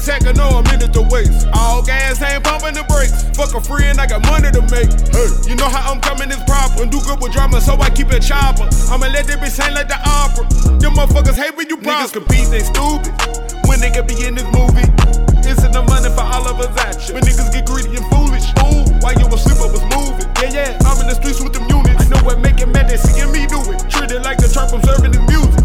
Hey, 0.00 0.16
ain't 0.16 0.24
got 0.24 0.36
a 0.36 0.36
second 0.36 0.40
or 0.40 0.60
a 0.60 0.62
minute 0.70 0.92
to 0.94 1.02
waste. 1.02 1.48
All 1.52 1.82
gas 1.82 2.22
ain't 2.22 2.44
pumping 2.44 2.74
the 2.74 2.84
brakes. 2.88 3.24
Fuck 3.36 3.54
a 3.54 3.60
free 3.60 3.84
and 3.84 4.00
I 4.00 4.06
got 4.06 4.24
money 4.24 4.50
to 4.50 4.62
make. 4.72 4.88
Hey, 5.12 5.28
you 5.48 5.56
know 5.56 5.68
how 5.68 5.92
I'm 5.92 6.00
coming 6.00 6.30
is 6.30 6.40
proper. 6.44 6.86
Do 6.86 7.00
good 7.04 7.20
with 7.20 7.32
drama, 7.32 7.60
so 7.60 7.74
I 7.80 7.90
keep 7.90 8.12
it 8.12 8.22
chopper. 8.22 8.68
I'ma 8.88 9.12
let 9.12 9.26
that 9.28 9.40
bitch 9.40 9.60
sing 9.60 9.74
like 9.74 9.88
the 9.88 10.00
opera. 10.00 10.48
Them 10.80 10.94
motherfuckers 10.94 11.36
hate 11.36 11.56
when 11.56 11.68
you 11.68 11.76
Niggas 11.76 12.12
compete, 12.12 12.48
they 12.48 12.60
stupid. 12.60 13.12
When 13.68 13.80
they 13.80 13.90
could 13.90 14.06
be 14.06 14.16
in 14.24 14.34
this 14.34 14.48
movie. 14.52 14.88
It's 15.44 15.64
in 15.64 15.72
the 15.72 15.82
money 15.82 16.08
for 16.14 16.24
all 16.24 16.46
of 16.46 16.60
us 16.60 16.72
action. 16.78 17.14
When 17.14 17.24
niggas 17.24 17.52
get 17.52 17.66
greedy 17.66 17.96
and 17.96 18.06
foolish. 18.08 18.46
Ooh, 18.64 18.86
while 19.00 19.16
you 19.16 19.26
asleep, 19.28 19.58
I 19.58 19.68
was 19.68 19.84
moving. 19.90 20.28
Yeah, 20.40 20.76
yeah, 20.76 20.88
I'm 20.88 21.00
in 21.00 21.08
the 21.08 21.16
streets 21.16 21.40
with 21.42 21.52
them 21.52 21.66
units. 21.68 22.00
I 22.00 22.08
know 22.08 22.22
what 22.24 22.38
make 22.40 22.60
it 22.60 22.68
mad, 22.68 22.88
they 22.88 22.96
seeing 22.96 23.32
me 23.32 23.46
do 23.46 23.60
it. 23.72 23.84
Treated 23.90 24.22
like 24.22 24.38
the 24.38 24.48
trap, 24.48 24.72
I'm 24.72 24.82
serving 24.84 25.12
this 25.12 25.24
music. 25.28 25.64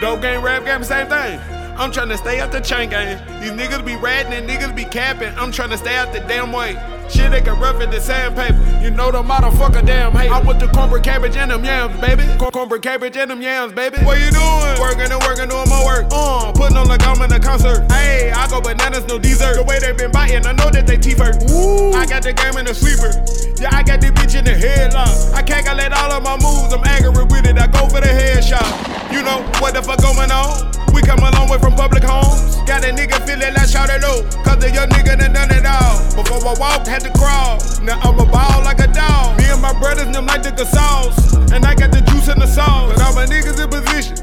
Dope 0.00 0.22
game, 0.22 0.44
rap 0.44 0.64
game, 0.64 0.84
same 0.84 1.08
thing. 1.08 1.65
I'm 1.78 1.92
trying 1.92 2.08
to 2.08 2.16
stay 2.16 2.40
out 2.40 2.52
the 2.52 2.60
chain 2.60 2.88
gang. 2.88 3.18
These 3.40 3.52
niggas 3.52 3.84
be 3.84 3.96
ratting 3.96 4.32
and 4.32 4.48
niggas 4.48 4.74
be 4.74 4.84
capping. 4.84 5.32
I'm 5.36 5.52
trying 5.52 5.70
to 5.70 5.76
stay 5.76 5.94
out 5.94 6.12
the 6.12 6.20
damn 6.20 6.50
way. 6.52 6.74
Shit, 7.08 7.30
they 7.30 7.40
can 7.40 7.60
rough 7.60 7.80
it 7.80 7.90
the 7.90 8.00
sandpaper. 8.00 8.58
You 8.82 8.90
know 8.90 9.12
the 9.12 9.22
motherfucker 9.22 9.84
damn 9.86 10.12
hate. 10.12 10.30
I 10.30 10.40
want 10.40 10.58
the 10.58 10.68
cornbread 10.68 11.04
cabbage 11.04 11.36
and 11.36 11.50
them 11.50 11.64
yams, 11.64 12.00
baby. 12.00 12.24
Corn- 12.38 12.50
cornbread 12.50 12.82
cabbage 12.82 13.16
and 13.16 13.30
them 13.30 13.42
yams, 13.42 13.72
baby. 13.74 13.98
What 13.98 14.18
you 14.18 14.30
doing? 14.30 14.80
Working 14.80 15.12
and 15.12 15.22
working, 15.22 15.48
doing 15.48 15.68
my 15.68 15.84
work. 15.84 16.06
Uh, 16.10 16.50
putting 16.52 16.76
on 16.76 16.88
like 16.88 17.06
I'm 17.06 17.20
in 17.22 17.30
a 17.30 17.38
concert. 17.38 17.86
Hey, 17.92 18.32
I 18.32 18.48
go 18.48 18.60
bananas, 18.60 19.06
no 19.06 19.18
dessert. 19.18 19.54
The 19.54 19.62
way 19.62 19.78
they 19.78 19.92
been 19.92 20.10
biting, 20.10 20.46
I 20.46 20.52
know 20.52 20.70
that 20.70 20.86
they 20.86 20.96
teeth 20.96 21.18
hurt. 21.18 21.36
Ooh. 21.50 21.92
I 21.92 22.06
got 22.06 22.22
the 22.22 22.32
game 22.32 22.56
in 22.56 22.64
the 22.64 22.74
sleeper. 22.74 23.12
Yeah, 23.60 23.70
I 23.72 23.82
got 23.82 24.00
the 24.00 24.08
bitch 24.08 24.36
in 24.36 24.44
the 24.44 24.52
headlock. 24.52 25.32
I 25.34 25.42
calculate 25.42 25.92
all 25.92 26.10
of 26.10 26.22
my 26.24 26.36
moves, 26.40 26.72
I'm 26.72 26.82
accurate 26.84 27.30
with 27.30 27.46
it. 27.46 27.58
I 27.58 27.68
go 27.68 27.86
for 27.88 28.00
the 28.00 28.10
headshot. 28.10 29.12
You 29.12 29.22
know 29.22 29.46
what 29.60 29.74
the 29.74 29.82
fuck 29.82 30.02
going 30.02 30.32
on? 30.32 30.72
We 30.92 31.02
come 31.02 31.20
a 31.20 31.30
long 31.30 31.48
way 31.48 31.58
from 31.66 31.74
public 31.74 32.04
homes. 32.04 32.62
Got 32.62 32.86
a 32.86 32.94
nigga 32.94 33.18
feeling 33.26 33.52
like 33.52 33.66
shout 33.66 33.90
it 33.90 34.04
out. 34.06 34.22
Cause 34.46 34.58
the 34.62 34.70
young 34.70 34.88
nigga 34.94 35.18
done 35.18 35.34
done 35.34 35.50
it 35.50 35.66
all. 35.66 35.98
Before 36.14 36.38
I 36.46 36.54
walked, 36.54 36.86
had 36.86 37.02
to 37.02 37.10
crawl. 37.18 37.58
Now 37.82 37.98
I'm 38.06 38.14
a 38.22 38.24
ball 38.24 38.62
like 38.62 38.78
a 38.78 38.86
dog. 38.86 39.36
Me 39.38 39.50
and 39.50 39.60
my 39.60 39.74
brothers, 39.80 40.06
them 40.14 40.26
like 40.26 40.44
the 40.44 40.54
Gasols. 40.54 41.18
And 41.50 41.64
I 41.64 41.74
got 41.74 41.90
the 41.90 42.02
juice 42.02 42.28
in 42.28 42.38
the 42.38 42.46
sauce. 42.46 42.94
But 42.94 43.02
all 43.02 43.14
my 43.14 43.26
niggas 43.26 43.58
in 43.58 43.68
position. 43.68 44.14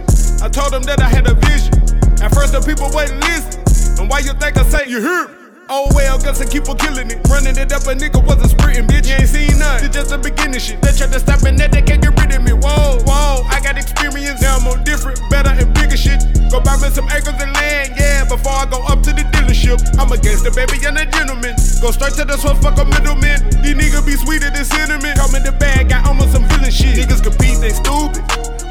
I 0.41 0.47
told 0.47 0.71
them 0.71 0.83
that 0.83 1.01
I 1.01 1.09
had 1.09 1.27
a 1.27 1.35
vision. 1.35 1.75
At 2.23 2.33
first, 2.33 2.53
the 2.53 2.63
people 2.63 2.87
wouldn't 2.95 3.19
listen. 3.19 3.59
And 3.99 4.09
why 4.09 4.19
you 4.19 4.31
think 4.39 4.55
I 4.57 4.63
say 4.63 4.87
you 4.87 5.01
hear? 5.01 5.27
me? 5.27 5.42
Oh 5.69 5.87
well, 5.95 6.19
guess 6.19 6.41
I 6.41 6.45
keep 6.45 6.67
on 6.67 6.77
killing 6.77 7.09
it. 7.09 7.23
Running 7.31 7.55
it 7.55 7.71
up, 7.71 7.87
a 7.87 7.95
nigga 7.95 8.19
wasn't 8.19 8.51
sprinting, 8.51 8.87
bitch. 8.87 9.07
You 9.07 9.15
ain't 9.15 9.29
seen 9.29 9.59
none. 9.59 9.79
It's 9.79 9.95
just 9.95 10.09
the 10.11 10.17
beginning 10.17 10.59
shit. 10.59 10.81
They 10.81 10.91
try 10.91 11.07
to 11.07 11.19
stop 11.19 11.41
me, 11.41 11.51
now 11.51 11.67
they 11.67 11.81
can't 11.81 12.03
get 12.03 12.11
rid 12.19 12.35
of 12.35 12.43
me. 12.43 12.51
Whoa, 12.51 12.99
whoa, 13.07 13.47
I 13.47 13.63
got 13.63 13.77
experience. 13.77 14.41
Now 14.41 14.57
I'm 14.59 14.67
on 14.67 14.83
different, 14.83 15.19
better 15.29 15.55
and 15.55 15.71
bigger 15.73 15.95
shit. 15.95 16.19
Go 16.51 16.59
buy 16.59 16.75
me 16.83 16.91
some 16.91 17.07
acres 17.15 17.39
of 17.39 17.49
land, 17.55 17.95
yeah. 17.95 18.27
Before 18.27 18.51
I 18.51 18.67
go 18.67 18.83
up 18.91 19.01
to 19.07 19.15
the 19.15 19.23
dealership, 19.31 19.79
I'm 19.95 20.11
a 20.11 20.17
gangster, 20.19 20.51
baby, 20.51 20.83
and 20.83 20.99
a 20.99 21.05
gentleman. 21.07 21.55
Go 21.79 21.91
straight 21.95 22.13
to 22.19 22.25
the 22.27 22.35
source, 22.35 22.59
fuck 22.59 22.75
a 22.77 22.85
middleman. 22.85 23.39
These 23.63 23.79
niggas 23.79 24.05
be 24.05 24.19
sweeter 24.19 24.51
than 24.51 24.65
cinnamon. 24.67 25.15
Call 25.15 25.31
me 25.31 25.39
the 25.39 25.55
guy, 25.55 26.03
I'm 26.03 26.19
on 26.19 26.27
some 26.27 26.43
villain 26.51 26.71
shit. 26.71 26.99
Niggas 26.99 27.23
compete, 27.23 27.63
they 27.63 27.71
stupid. 27.71 28.19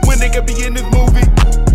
When 0.04 0.20
they 0.20 0.28
could 0.28 0.44
be 0.44 0.60
in 0.60 0.74
this 0.76 0.84
movie. 0.92 1.71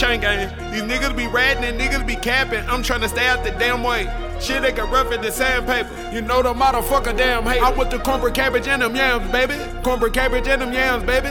Chain 0.00 0.20
game. 0.20 0.48
These 0.72 0.82
niggas 0.82 1.14
be 1.14 1.26
ratting 1.26 1.62
and 1.64 1.78
niggas 1.78 2.06
be 2.06 2.16
capping. 2.16 2.66
I'm 2.70 2.82
trying 2.82 3.02
to 3.02 3.08
stay 3.08 3.26
out 3.26 3.44
the 3.44 3.50
damn 3.50 3.82
way. 3.82 4.04
Shit, 4.40 4.62
they 4.62 4.72
can 4.72 4.90
rough 4.90 5.12
it 5.12 5.20
the 5.20 5.30
sandpaper. 5.30 5.90
You 6.10 6.22
know 6.22 6.42
the 6.42 6.54
motherfucker 6.54 7.14
damn 7.14 7.44
hate. 7.44 7.60
I 7.62 7.70
want 7.70 7.90
the 7.90 7.98
cornbread 7.98 8.32
cabbage 8.32 8.66
and 8.66 8.80
them 8.80 8.96
yams, 8.96 9.30
baby. 9.30 9.54
Cornbread 9.82 10.14
cabbage 10.14 10.48
and 10.48 10.62
them 10.62 10.72
yams, 10.72 11.04
baby. 11.04 11.28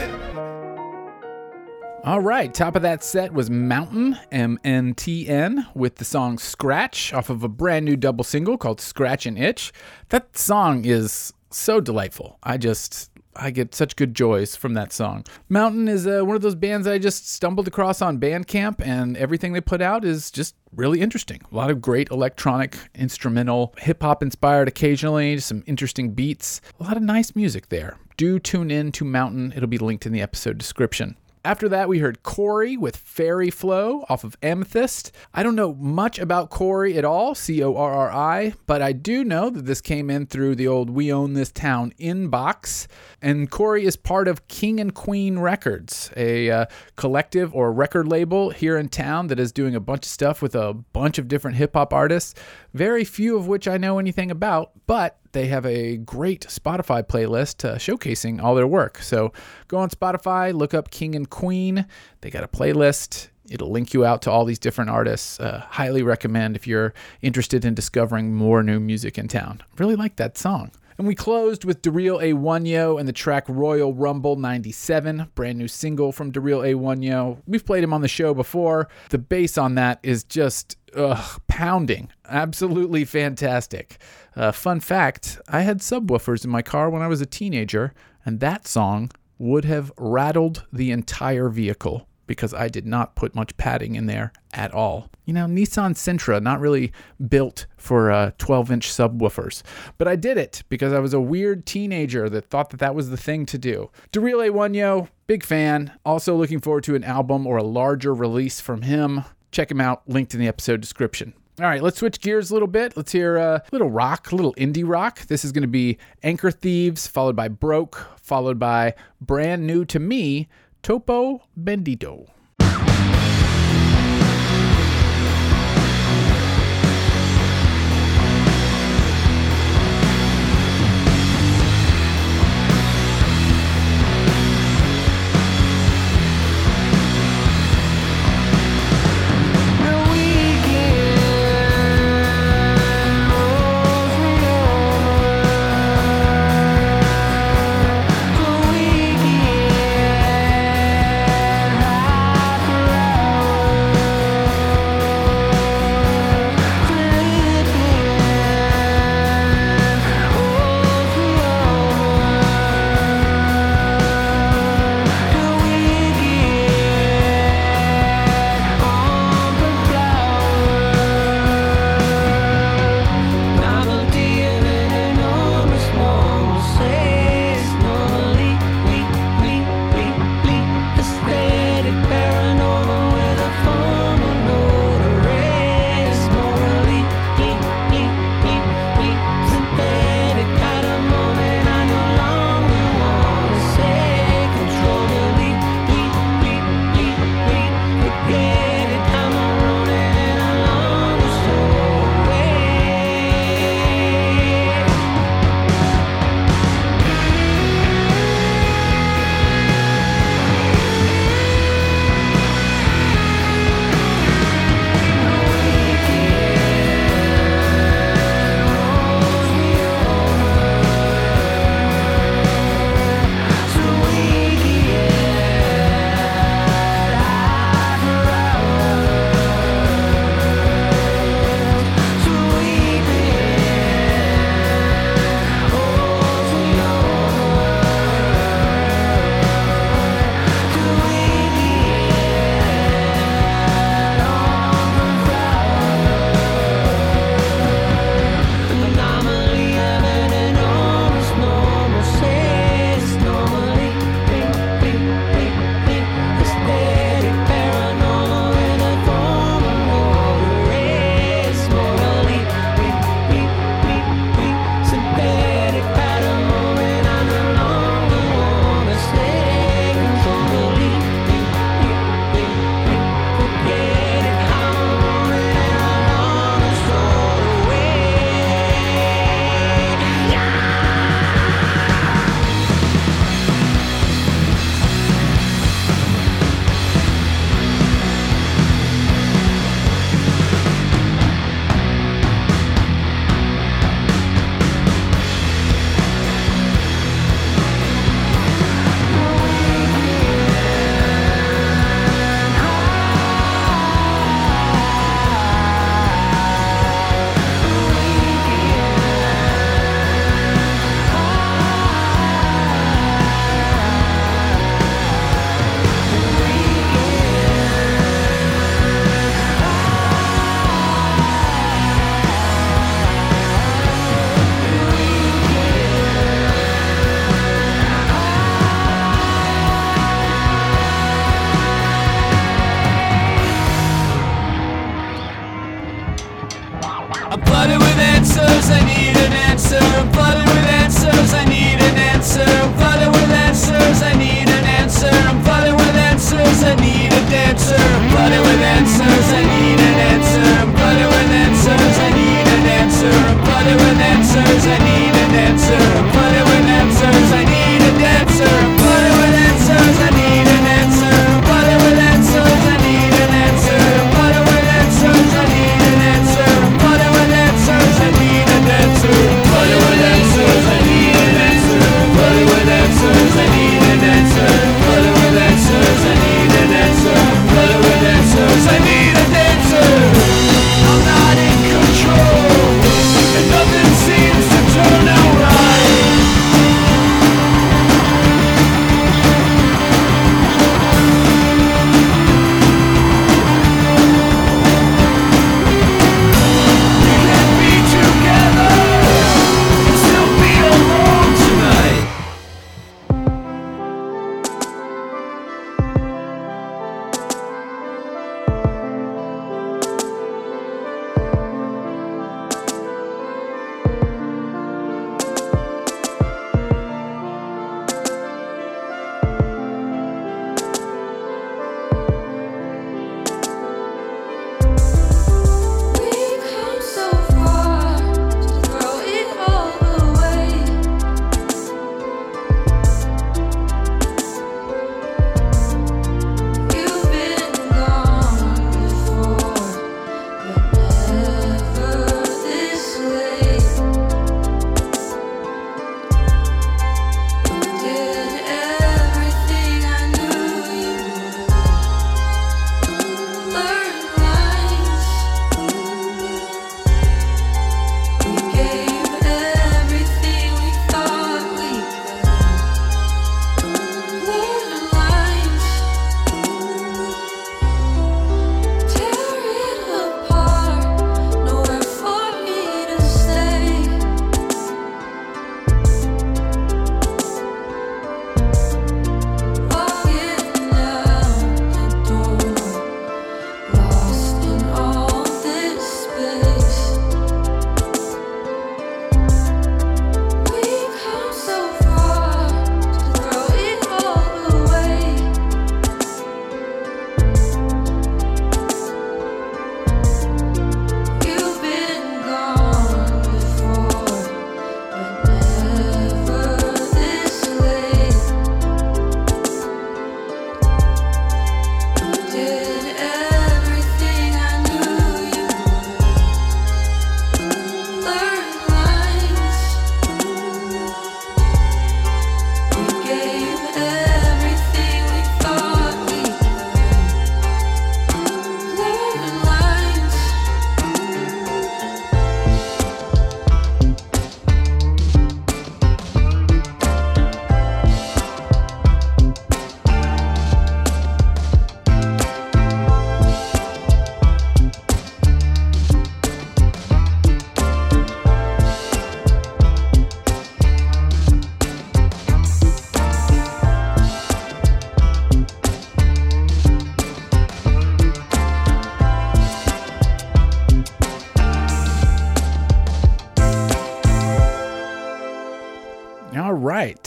All 2.04 2.20
right, 2.20 2.54
top 2.54 2.76
of 2.76 2.82
that 2.82 3.02
set 3.02 3.34
was 3.34 3.50
Mountain, 3.50 4.16
M 4.30 4.58
N 4.64 4.94
T 4.94 5.28
N, 5.28 5.66
with 5.74 5.96
the 5.96 6.04
song 6.04 6.38
Scratch 6.38 7.12
off 7.12 7.28
of 7.28 7.42
a 7.42 7.48
brand 7.48 7.84
new 7.84 7.96
double 7.96 8.24
single 8.24 8.56
called 8.56 8.80
Scratch 8.80 9.26
and 9.26 9.36
Itch. 9.36 9.72
That 10.10 10.38
song 10.38 10.84
is 10.84 11.34
so 11.50 11.80
delightful. 11.80 12.38
I 12.42 12.56
just, 12.56 13.09
I 13.40 13.50
get 13.50 13.74
such 13.74 13.96
good 13.96 14.14
joys 14.14 14.54
from 14.54 14.74
that 14.74 14.92
song. 14.92 15.24
Mountain 15.48 15.88
is 15.88 16.06
uh, 16.06 16.20
one 16.24 16.36
of 16.36 16.42
those 16.42 16.54
bands 16.54 16.86
I 16.86 16.98
just 16.98 17.28
stumbled 17.28 17.66
across 17.66 18.02
on 18.02 18.20
Bandcamp, 18.20 18.80
and 18.84 19.16
everything 19.16 19.54
they 19.54 19.62
put 19.62 19.80
out 19.80 20.04
is 20.04 20.30
just 20.30 20.54
really 20.76 21.00
interesting. 21.00 21.40
A 21.50 21.56
lot 21.56 21.70
of 21.70 21.80
great 21.80 22.10
electronic, 22.10 22.76
instrumental, 22.94 23.74
hip 23.78 24.02
hop 24.02 24.22
inspired 24.22 24.68
occasionally, 24.68 25.38
some 25.38 25.64
interesting 25.66 26.12
beats, 26.12 26.60
a 26.78 26.84
lot 26.84 26.96
of 26.96 27.02
nice 27.02 27.34
music 27.34 27.70
there. 27.70 27.96
Do 28.18 28.38
tune 28.38 28.70
in 28.70 28.92
to 28.92 29.04
Mountain, 29.04 29.54
it'll 29.56 29.68
be 29.68 29.78
linked 29.78 30.04
in 30.04 30.12
the 30.12 30.20
episode 30.20 30.58
description. 30.58 31.16
After 31.42 31.70
that, 31.70 31.88
we 31.88 32.00
heard 32.00 32.22
Corri 32.22 32.76
with 32.76 32.96
Fairy 32.96 33.48
Flow 33.48 34.04
off 34.10 34.24
of 34.24 34.36
Amethyst. 34.42 35.10
I 35.32 35.42
don't 35.42 35.56
know 35.56 35.72
much 35.72 36.18
about 36.18 36.50
Corri 36.50 36.98
at 36.98 37.04
all, 37.04 37.34
C 37.34 37.62
O 37.64 37.74
R 37.76 37.92
R 37.92 38.12
I, 38.12 38.52
but 38.66 38.82
I 38.82 38.92
do 38.92 39.24
know 39.24 39.48
that 39.48 39.64
this 39.64 39.80
came 39.80 40.10
in 40.10 40.26
through 40.26 40.56
the 40.56 40.68
old 40.68 40.90
We 40.90 41.10
Own 41.10 41.32
This 41.32 41.50
Town 41.50 41.94
inbox. 41.98 42.88
And 43.22 43.50
Corri 43.50 43.84
is 43.84 43.96
part 43.96 44.28
of 44.28 44.48
King 44.48 44.80
and 44.80 44.94
Queen 44.94 45.38
Records, 45.38 46.10
a 46.14 46.50
uh, 46.50 46.66
collective 46.96 47.54
or 47.54 47.72
record 47.72 48.06
label 48.06 48.50
here 48.50 48.76
in 48.76 48.90
town 48.90 49.28
that 49.28 49.40
is 49.40 49.50
doing 49.50 49.74
a 49.74 49.80
bunch 49.80 50.04
of 50.04 50.10
stuff 50.10 50.42
with 50.42 50.54
a 50.54 50.74
bunch 50.74 51.16
of 51.16 51.26
different 51.26 51.56
hip 51.56 51.72
hop 51.72 51.94
artists, 51.94 52.34
very 52.74 53.04
few 53.04 53.38
of 53.38 53.46
which 53.46 53.66
I 53.66 53.78
know 53.78 53.98
anything 53.98 54.30
about, 54.30 54.72
but 54.86 55.19
they 55.32 55.46
have 55.46 55.66
a 55.66 55.96
great 55.98 56.42
Spotify 56.42 57.02
playlist 57.02 57.68
uh, 57.68 57.76
showcasing 57.76 58.42
all 58.42 58.54
their 58.54 58.66
work. 58.66 58.98
So 58.98 59.32
go 59.68 59.78
on 59.78 59.90
Spotify, 59.90 60.52
look 60.52 60.74
up 60.74 60.90
King 60.90 61.14
and 61.14 61.28
Queen. 61.28 61.86
They 62.20 62.30
got 62.30 62.44
a 62.44 62.48
playlist. 62.48 63.28
It'll 63.48 63.70
link 63.70 63.92
you 63.92 64.04
out 64.04 64.22
to 64.22 64.30
all 64.30 64.44
these 64.44 64.58
different 64.58 64.90
artists. 64.90 65.40
Uh, 65.40 65.64
highly 65.68 66.02
recommend 66.02 66.54
if 66.54 66.66
you're 66.66 66.94
interested 67.20 67.64
in 67.64 67.74
discovering 67.74 68.34
more 68.34 68.62
new 68.62 68.78
music 68.78 69.18
in 69.18 69.28
town. 69.28 69.62
Really 69.76 69.96
like 69.96 70.16
that 70.16 70.38
song. 70.38 70.70
And 71.00 71.06
we 71.06 71.14
closed 71.14 71.64
with 71.64 71.80
Daryl 71.80 72.22
A. 72.22 72.34
One-Yo 72.34 72.98
and 72.98 73.08
the 73.08 73.12
track 73.14 73.46
Royal 73.48 73.94
Rumble 73.94 74.36
97, 74.36 75.30
brand 75.34 75.56
new 75.56 75.66
single 75.66 76.12
from 76.12 76.30
Daryl 76.30 76.62
A. 76.62 76.74
One-Yo. 76.74 77.38
We've 77.46 77.64
played 77.64 77.82
him 77.82 77.94
on 77.94 78.02
the 78.02 78.08
show 78.08 78.34
before. 78.34 78.86
The 79.08 79.16
bass 79.16 79.56
on 79.56 79.76
that 79.76 79.98
is 80.02 80.24
just 80.24 80.76
ugh, 80.94 81.40
pounding. 81.48 82.10
Absolutely 82.28 83.06
fantastic. 83.06 83.96
Uh, 84.36 84.52
fun 84.52 84.80
fact 84.80 85.40
I 85.48 85.62
had 85.62 85.78
subwoofers 85.78 86.44
in 86.44 86.50
my 86.50 86.62
car 86.62 86.90
when 86.90 87.02
I 87.02 87.08
was 87.08 87.20
a 87.20 87.26
teenager, 87.26 87.92
and 88.24 88.40
that 88.40 88.66
song 88.66 89.10
would 89.38 89.64
have 89.64 89.90
rattled 89.96 90.66
the 90.72 90.90
entire 90.90 91.48
vehicle 91.48 92.06
because 92.30 92.54
I 92.54 92.68
did 92.68 92.86
not 92.86 93.16
put 93.16 93.34
much 93.34 93.56
padding 93.56 93.96
in 93.96 94.06
there 94.06 94.32
at 94.52 94.72
all. 94.72 95.10
You 95.24 95.34
know, 95.34 95.46
Nissan 95.46 95.96
Sentra, 95.96 96.40
not 96.40 96.60
really 96.60 96.92
built 97.28 97.66
for 97.76 98.12
uh, 98.12 98.30
12 98.38 98.70
inch 98.70 98.88
subwoofers. 98.88 99.64
But 99.98 100.06
I 100.06 100.14
did 100.14 100.38
it 100.38 100.62
because 100.68 100.92
I 100.92 101.00
was 101.00 101.12
a 101.12 101.20
weird 101.20 101.66
teenager 101.66 102.28
that 102.28 102.48
thought 102.48 102.70
that 102.70 102.78
that 102.78 102.94
was 102.94 103.10
the 103.10 103.16
thing 103.16 103.46
to 103.46 103.58
do. 103.58 103.90
A. 104.14 104.50
One-Yo, 104.50 105.08
big 105.26 105.42
fan. 105.44 105.90
Also 106.04 106.36
looking 106.36 106.60
forward 106.60 106.84
to 106.84 106.94
an 106.94 107.02
album 107.02 107.48
or 107.48 107.56
a 107.56 107.64
larger 107.64 108.14
release 108.14 108.60
from 108.60 108.82
him. 108.82 109.24
Check 109.50 109.68
him 109.68 109.80
out, 109.80 110.08
linked 110.08 110.32
in 110.32 110.38
the 110.38 110.46
episode 110.46 110.80
description. 110.80 111.34
All 111.60 111.66
right, 111.66 111.82
let's 111.82 111.98
switch 111.98 112.22
gears 112.22 112.50
a 112.50 112.54
little 112.54 112.66
bit. 112.66 112.96
Let's 112.96 113.12
hear 113.12 113.36
uh, 113.36 113.58
a 113.58 113.62
little 113.70 113.90
rock, 113.90 114.32
a 114.32 114.34
little 114.34 114.54
indie 114.54 114.82
rock. 114.82 115.26
This 115.26 115.44
is 115.44 115.52
going 115.52 115.60
to 115.60 115.68
be 115.68 115.98
Anchor 116.22 116.50
Thieves, 116.50 117.06
followed 117.06 117.36
by 117.36 117.48
Broke, 117.48 118.08
followed 118.16 118.58
by 118.58 118.94
brand 119.20 119.66
new 119.66 119.84
to 119.84 119.98
me, 119.98 120.48
Topo 120.82 121.42
Bendito. 121.62 122.28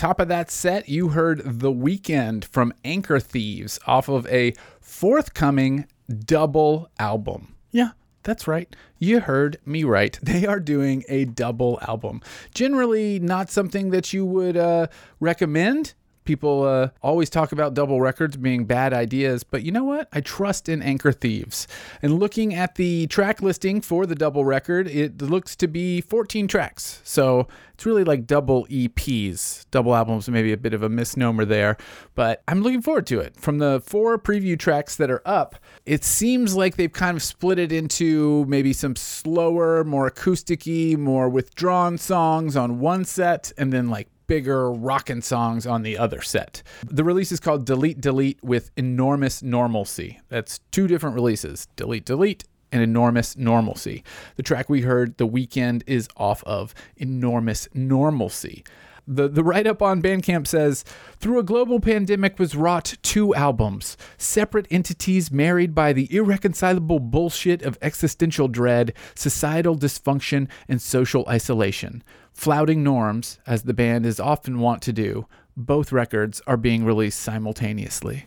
Top 0.04 0.20
of 0.20 0.28
that 0.28 0.52
set, 0.52 0.90
you 0.90 1.08
heard 1.08 1.42
The 1.46 1.72
Weekend 1.72 2.44
from 2.44 2.74
Anchor 2.84 3.22
Thieves 3.22 3.80
off 3.88 4.10
of 4.10 4.28
a 4.28 4.54
forthcoming 4.82 5.86
double 6.26 6.90
album. 7.00 7.56
Yeah, 7.72 7.92
that's 8.24 8.46
right. 8.46 8.76
You 9.00 9.22
heard 9.22 9.60
me 9.66 9.86
right. 9.86 10.20
They 10.22 10.46
are 10.46 10.60
doing 10.60 11.06
a 11.08 11.24
double 11.24 11.80
album. 11.88 12.22
Generally, 12.54 13.20
not 13.20 13.50
something 13.50 13.92
that 13.92 14.12
you 14.12 14.26
would 14.26 14.58
uh, 14.58 14.88
recommend. 15.22 15.94
People 16.26 16.64
uh, 16.64 16.90
always 17.02 17.30
talk 17.30 17.54
about 17.54 17.74
double 17.74 18.02
records 18.02 18.36
being 18.36 18.66
bad 18.66 18.94
ideas, 18.94 19.46
but 19.46 19.64
you 19.64 19.72
know 19.72 19.86
what? 19.86 20.10
I 20.12 20.20
trust 20.20 20.68
in 20.68 20.82
Anchor 20.82 21.14
Thieves. 21.14 21.66
And 22.02 22.20
looking 22.20 22.54
at 22.54 22.76
the 22.76 23.08
track 23.08 23.42
listing 23.42 23.80
for 23.80 24.06
the 24.06 24.16
double 24.16 24.44
record, 24.44 24.88
it 24.88 25.22
looks 25.22 25.56
to 25.58 25.68
be 25.68 26.02
14 26.02 26.50
tracks. 26.50 27.02
So 27.06 27.48
it's 27.84 27.86
really 27.86 28.06
like 28.06 28.26
double 28.26 28.66
EPs. 28.68 29.66
Double 29.70 29.94
albums, 29.94 30.30
maybe 30.30 30.54
a 30.54 30.58
bit 30.58 30.74
of 30.74 30.84
a 30.84 30.90
misnomer 30.90 31.44
there, 31.44 31.76
but 32.16 32.42
I'm 32.48 32.62
looking 32.62 32.82
forward 32.82 33.06
to 33.08 33.20
it. 33.20 33.36
From 33.36 33.58
the 33.58 33.84
four 33.86 34.18
preview 34.18 34.58
tracks 34.58 34.96
that 34.96 35.12
are 35.12 35.22
up, 35.26 35.58
it 35.86 36.06
seems 36.06 36.56
like 36.56 36.78
they've 36.78 36.94
kind 36.94 37.18
of 37.18 37.22
split 37.22 37.60
it 37.60 37.74
into 37.74 38.46
maybe 38.46 38.72
some 38.72 38.96
slower, 38.96 39.84
more 39.84 40.08
acoustic 40.08 40.66
more 40.98 41.28
withdrawn 41.28 41.98
songs 41.98 42.56
on 42.56 42.80
one 42.80 43.04
set, 43.04 43.52
and 43.58 43.74
then 43.74 43.90
like 43.90 44.08
bigger 44.28 44.72
rockin' 44.72 45.22
songs 45.22 45.68
on 45.68 45.82
the 45.82 45.98
other 45.98 46.22
set. 46.22 46.64
The 46.90 47.04
release 47.04 47.34
is 47.34 47.42
called 47.42 47.66
Delete 47.66 48.00
Delete 48.00 48.42
with 48.42 48.72
Enormous 48.78 49.44
Normalcy. 49.44 50.22
That's 50.30 50.60
two 50.72 50.88
different 50.88 51.16
releases 51.16 51.68
Delete 51.76 52.06
Delete 52.06 52.46
and 52.74 52.82
Enormous 52.82 53.38
Normalcy. 53.38 54.04
The 54.36 54.44
track 54.44 54.68
we 54.68 54.82
heard, 54.82 55.18
The 55.18 55.28
Weekend, 55.28 55.84
is 55.86 56.10
off 56.18 56.44
of 56.44 56.74
Enormous 56.98 57.70
Normalcy. 57.74 58.66
The, 59.06 59.28
the 59.28 59.44
write 59.44 59.68
up 59.68 59.82
on 59.82 60.02
Bandcamp 60.02 60.48
says 60.48 60.84
Through 61.20 61.38
a 61.38 61.44
global 61.44 61.80
pandemic 61.80 62.40
was 62.40 62.56
wrought 62.56 62.96
two 63.04 63.36
albums, 63.36 63.96
separate 64.18 64.66
entities 64.72 65.32
married 65.32 65.76
by 65.76 65.94
the 65.94 66.14
irreconcilable 66.14 67.00
bullshit 67.00 67.62
of 67.62 67.78
existential 67.82 68.48
dread, 68.48 68.94
societal 69.14 69.78
dysfunction, 69.78 70.48
and 70.68 70.82
social 70.82 71.26
isolation. 71.28 72.02
Flouting 72.32 72.84
norms, 72.84 73.40
as 73.46 73.64
the 73.64 73.74
band 73.74 74.06
is 74.06 74.20
often 74.20 74.60
wont 74.60 74.82
to 74.82 74.94
do, 74.94 75.28
both 75.56 75.92
records 75.92 76.42
are 76.48 76.58
being 76.58 76.84
released 76.84 77.20
simultaneously. 77.20 78.26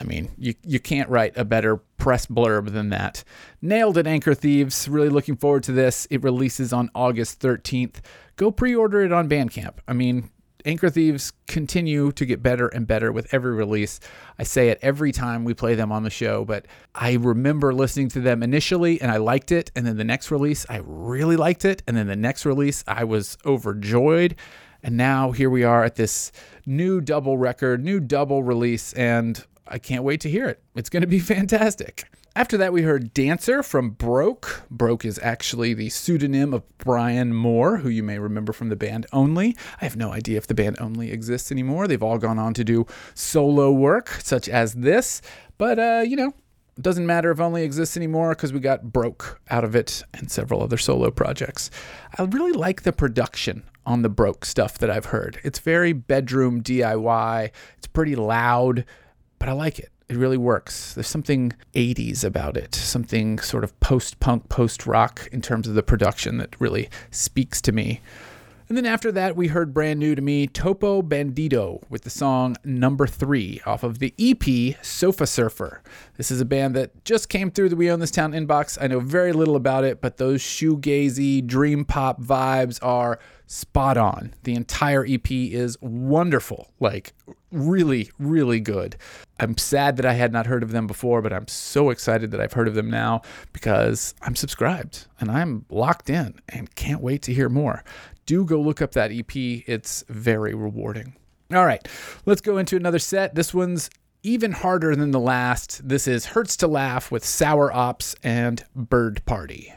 I 0.00 0.04
mean, 0.04 0.30
you, 0.38 0.54
you 0.64 0.78
can't 0.78 1.08
write 1.08 1.36
a 1.36 1.44
better 1.44 1.76
press 1.76 2.26
blurb 2.26 2.72
than 2.72 2.90
that. 2.90 3.24
Nailed 3.60 3.98
it, 3.98 4.06
Anchor 4.06 4.34
Thieves. 4.34 4.88
Really 4.88 5.08
looking 5.08 5.36
forward 5.36 5.64
to 5.64 5.72
this. 5.72 6.06
It 6.10 6.22
releases 6.22 6.72
on 6.72 6.90
August 6.94 7.40
13th. 7.40 7.96
Go 8.36 8.50
pre 8.50 8.74
order 8.74 9.02
it 9.02 9.12
on 9.12 9.28
Bandcamp. 9.28 9.78
I 9.88 9.92
mean, 9.92 10.30
Anchor 10.64 10.90
Thieves 10.90 11.32
continue 11.46 12.12
to 12.12 12.26
get 12.26 12.42
better 12.42 12.68
and 12.68 12.86
better 12.86 13.12
with 13.12 13.32
every 13.32 13.52
release. 13.52 14.00
I 14.38 14.42
say 14.42 14.68
it 14.68 14.78
every 14.82 15.12
time 15.12 15.44
we 15.44 15.54
play 15.54 15.74
them 15.74 15.92
on 15.92 16.02
the 16.02 16.10
show, 16.10 16.44
but 16.44 16.66
I 16.94 17.14
remember 17.14 17.72
listening 17.72 18.08
to 18.10 18.20
them 18.20 18.42
initially 18.42 19.00
and 19.00 19.10
I 19.10 19.16
liked 19.16 19.52
it. 19.52 19.70
And 19.74 19.86
then 19.86 19.96
the 19.96 20.04
next 20.04 20.30
release, 20.30 20.66
I 20.68 20.80
really 20.84 21.36
liked 21.36 21.64
it. 21.64 21.82
And 21.86 21.96
then 21.96 22.06
the 22.06 22.16
next 22.16 22.44
release, 22.44 22.84
I 22.86 23.04
was 23.04 23.38
overjoyed. 23.46 24.36
And 24.82 24.96
now 24.96 25.32
here 25.32 25.50
we 25.50 25.64
are 25.64 25.84
at 25.84 25.96
this 25.96 26.32
new 26.66 27.00
double 27.00 27.38
record, 27.38 27.84
new 27.84 27.98
double 28.00 28.42
release, 28.42 28.92
and 28.92 29.44
I 29.68 29.78
can't 29.78 30.04
wait 30.04 30.20
to 30.22 30.30
hear 30.30 30.48
it. 30.48 30.62
It's 30.74 30.88
going 30.88 31.02
to 31.02 31.06
be 31.06 31.18
fantastic. 31.20 32.04
After 32.36 32.56
that, 32.58 32.72
we 32.72 32.82
heard 32.82 33.12
Dancer 33.14 33.62
from 33.62 33.90
Broke. 33.90 34.62
Broke 34.70 35.04
is 35.04 35.18
actually 35.22 35.74
the 35.74 35.88
pseudonym 35.88 36.54
of 36.54 36.62
Brian 36.78 37.34
Moore, 37.34 37.78
who 37.78 37.88
you 37.88 38.02
may 38.02 38.18
remember 38.18 38.52
from 38.52 38.68
the 38.68 38.76
band 38.76 39.06
Only. 39.12 39.56
I 39.80 39.84
have 39.84 39.96
no 39.96 40.12
idea 40.12 40.38
if 40.38 40.46
the 40.46 40.54
band 40.54 40.76
Only 40.80 41.10
exists 41.10 41.50
anymore. 41.50 41.88
They've 41.88 42.02
all 42.02 42.18
gone 42.18 42.38
on 42.38 42.54
to 42.54 42.62
do 42.62 42.86
solo 43.14 43.72
work, 43.72 44.10
such 44.22 44.48
as 44.48 44.74
this. 44.74 45.20
But, 45.56 45.78
uh, 45.80 46.04
you 46.06 46.14
know, 46.14 46.32
it 46.76 46.82
doesn't 46.82 47.06
matter 47.06 47.32
if 47.32 47.40
Only 47.40 47.64
exists 47.64 47.96
anymore 47.96 48.30
because 48.30 48.52
we 48.52 48.60
got 48.60 48.92
Broke 48.92 49.40
out 49.50 49.64
of 49.64 49.74
it 49.74 50.04
and 50.14 50.30
several 50.30 50.62
other 50.62 50.78
solo 50.78 51.10
projects. 51.10 51.70
I 52.18 52.22
really 52.22 52.52
like 52.52 52.82
the 52.82 52.92
production 52.92 53.64
on 53.84 54.02
the 54.02 54.08
Broke 54.08 54.44
stuff 54.44 54.78
that 54.78 54.90
I've 54.90 55.06
heard. 55.06 55.40
It's 55.42 55.58
very 55.58 55.92
bedroom 55.92 56.62
DIY, 56.62 57.50
it's 57.78 57.86
pretty 57.88 58.14
loud, 58.14 58.84
but 59.38 59.48
I 59.48 59.52
like 59.52 59.78
it. 59.78 59.90
It 60.08 60.16
really 60.16 60.38
works. 60.38 60.94
There's 60.94 61.06
something 61.06 61.52
80s 61.74 62.24
about 62.24 62.56
it, 62.56 62.74
something 62.74 63.38
sort 63.40 63.62
of 63.62 63.78
post 63.80 64.20
punk, 64.20 64.48
post 64.48 64.86
rock 64.86 65.28
in 65.32 65.42
terms 65.42 65.68
of 65.68 65.74
the 65.74 65.82
production 65.82 66.38
that 66.38 66.58
really 66.58 66.88
speaks 67.10 67.60
to 67.62 67.72
me. 67.72 68.00
And 68.68 68.76
then 68.76 68.84
after 68.84 69.10
that, 69.12 69.34
we 69.34 69.48
heard 69.48 69.72
brand 69.72 69.98
new 69.98 70.14
to 70.14 70.20
me 70.20 70.46
Topo 70.46 71.00
Bandito 71.00 71.82
with 71.88 72.02
the 72.02 72.10
song 72.10 72.54
Number 72.64 73.06
Three 73.06 73.62
off 73.64 73.82
of 73.82 73.98
the 73.98 74.12
EP 74.18 74.76
Sofa 74.84 75.26
Surfer. 75.26 75.82
This 76.18 76.30
is 76.30 76.42
a 76.42 76.44
band 76.44 76.76
that 76.76 77.02
just 77.02 77.30
came 77.30 77.50
through 77.50 77.70
the 77.70 77.76
We 77.76 77.90
Own 77.90 78.00
This 78.00 78.10
Town 78.10 78.32
inbox. 78.32 78.76
I 78.78 78.86
know 78.86 79.00
very 79.00 79.32
little 79.32 79.56
about 79.56 79.84
it, 79.84 80.02
but 80.02 80.18
those 80.18 80.42
shoegazy, 80.42 81.46
dream 81.46 81.86
pop 81.86 82.20
vibes 82.20 82.78
are 82.82 83.18
spot 83.46 83.96
on. 83.96 84.34
The 84.42 84.54
entire 84.54 85.06
EP 85.08 85.30
is 85.30 85.78
wonderful, 85.80 86.68
like 86.78 87.14
really, 87.50 88.10
really 88.18 88.60
good. 88.60 88.96
I'm 89.40 89.56
sad 89.56 89.96
that 89.96 90.04
I 90.04 90.12
had 90.12 90.30
not 90.30 90.46
heard 90.46 90.62
of 90.62 90.72
them 90.72 90.86
before, 90.86 91.22
but 91.22 91.32
I'm 91.32 91.48
so 91.48 91.88
excited 91.88 92.32
that 92.32 92.40
I've 92.42 92.52
heard 92.52 92.68
of 92.68 92.74
them 92.74 92.90
now 92.90 93.22
because 93.54 94.14
I'm 94.20 94.36
subscribed 94.36 95.06
and 95.18 95.30
I'm 95.30 95.64
locked 95.70 96.10
in 96.10 96.38
and 96.50 96.74
can't 96.74 97.00
wait 97.00 97.22
to 97.22 97.32
hear 97.32 97.48
more. 97.48 97.82
Do 98.28 98.44
go 98.44 98.60
look 98.60 98.82
up 98.82 98.92
that 98.92 99.10
EP, 99.10 99.34
it's 99.34 100.04
very 100.10 100.52
rewarding. 100.54 101.16
All 101.50 101.64
right, 101.64 101.88
let's 102.26 102.42
go 102.42 102.58
into 102.58 102.76
another 102.76 102.98
set. 102.98 103.34
This 103.34 103.54
one's 103.54 103.88
even 104.22 104.52
harder 104.52 104.94
than 104.94 105.12
the 105.12 105.18
last. 105.18 105.88
This 105.88 106.06
is 106.06 106.26
Hurts 106.26 106.54
to 106.58 106.66
Laugh 106.66 107.10
with 107.10 107.24
Sour 107.24 107.72
Ops 107.72 108.14
and 108.22 108.62
Bird 108.76 109.24
Party. 109.24 109.72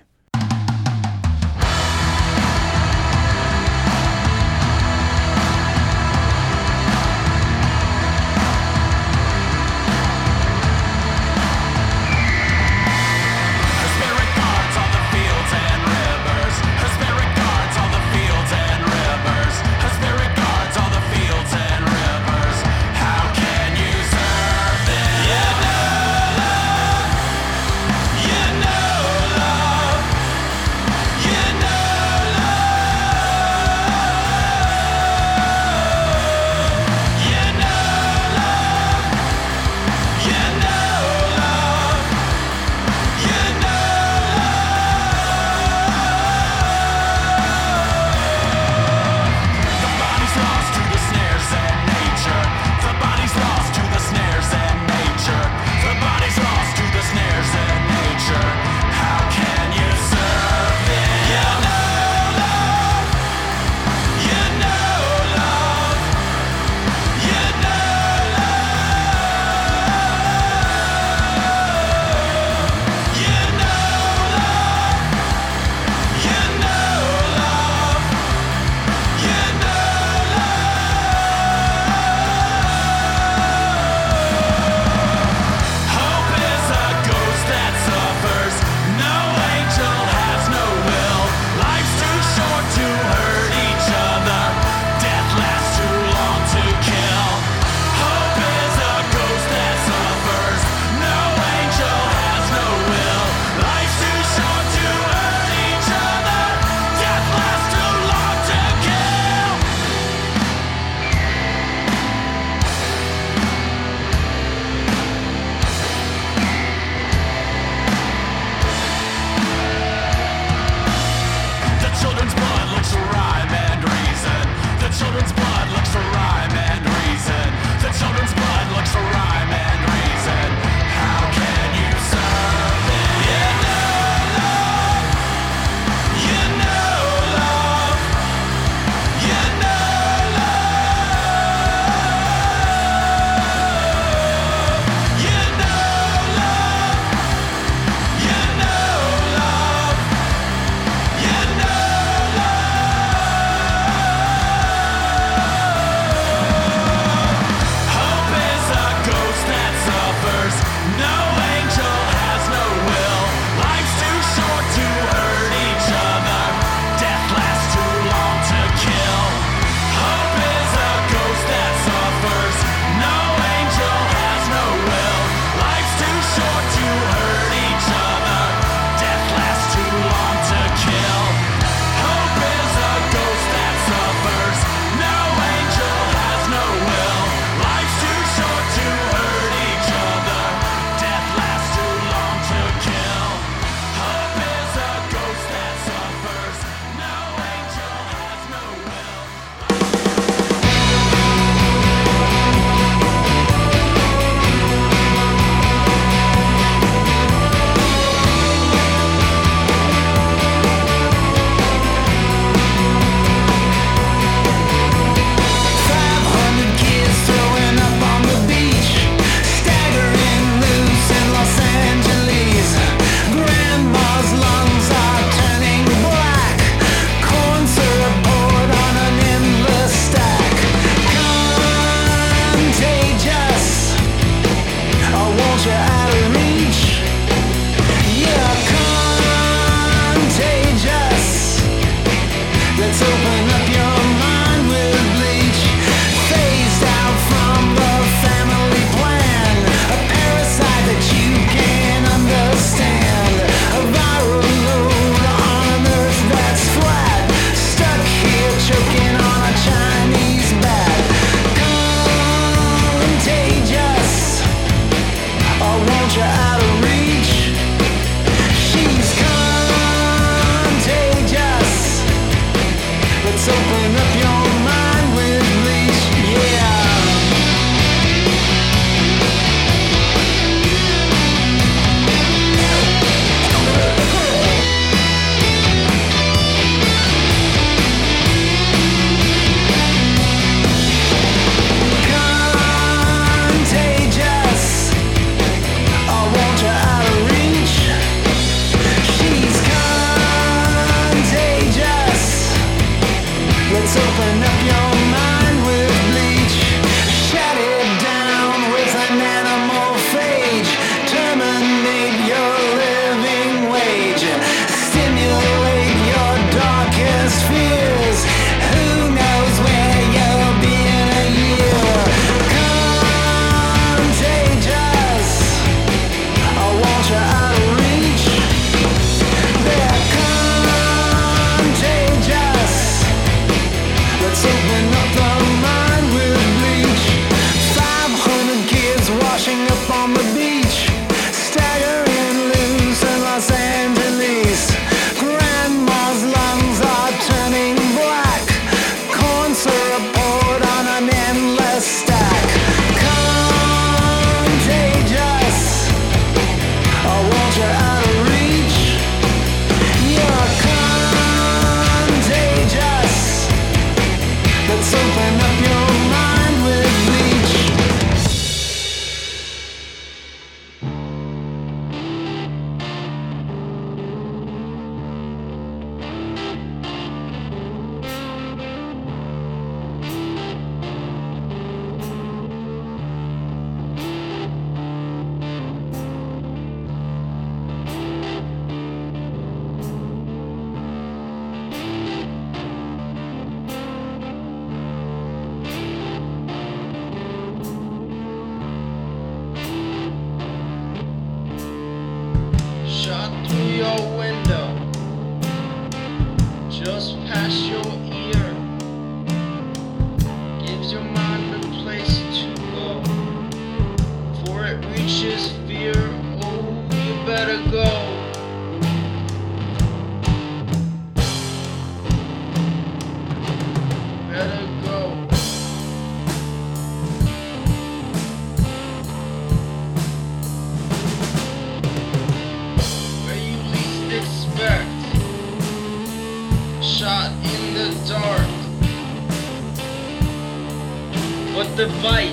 the 441.75 441.87
bite 442.03 442.31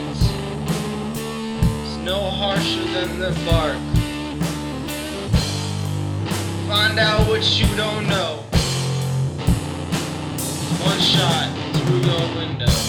is 1.85 1.97
no 1.99 2.19
harsher 2.19 2.85
than 2.93 3.21
the 3.21 3.31
bark. 3.47 3.79
Find 6.67 6.99
out 6.99 7.29
what 7.29 7.45
you 7.59 7.67
don't 7.77 8.09
know. 8.09 8.43
One 10.85 10.99
shot 10.99 11.55
through 11.75 12.01
your 12.01 12.37
window. 12.37 12.88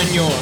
on 0.00 0.14
yours. 0.14 0.39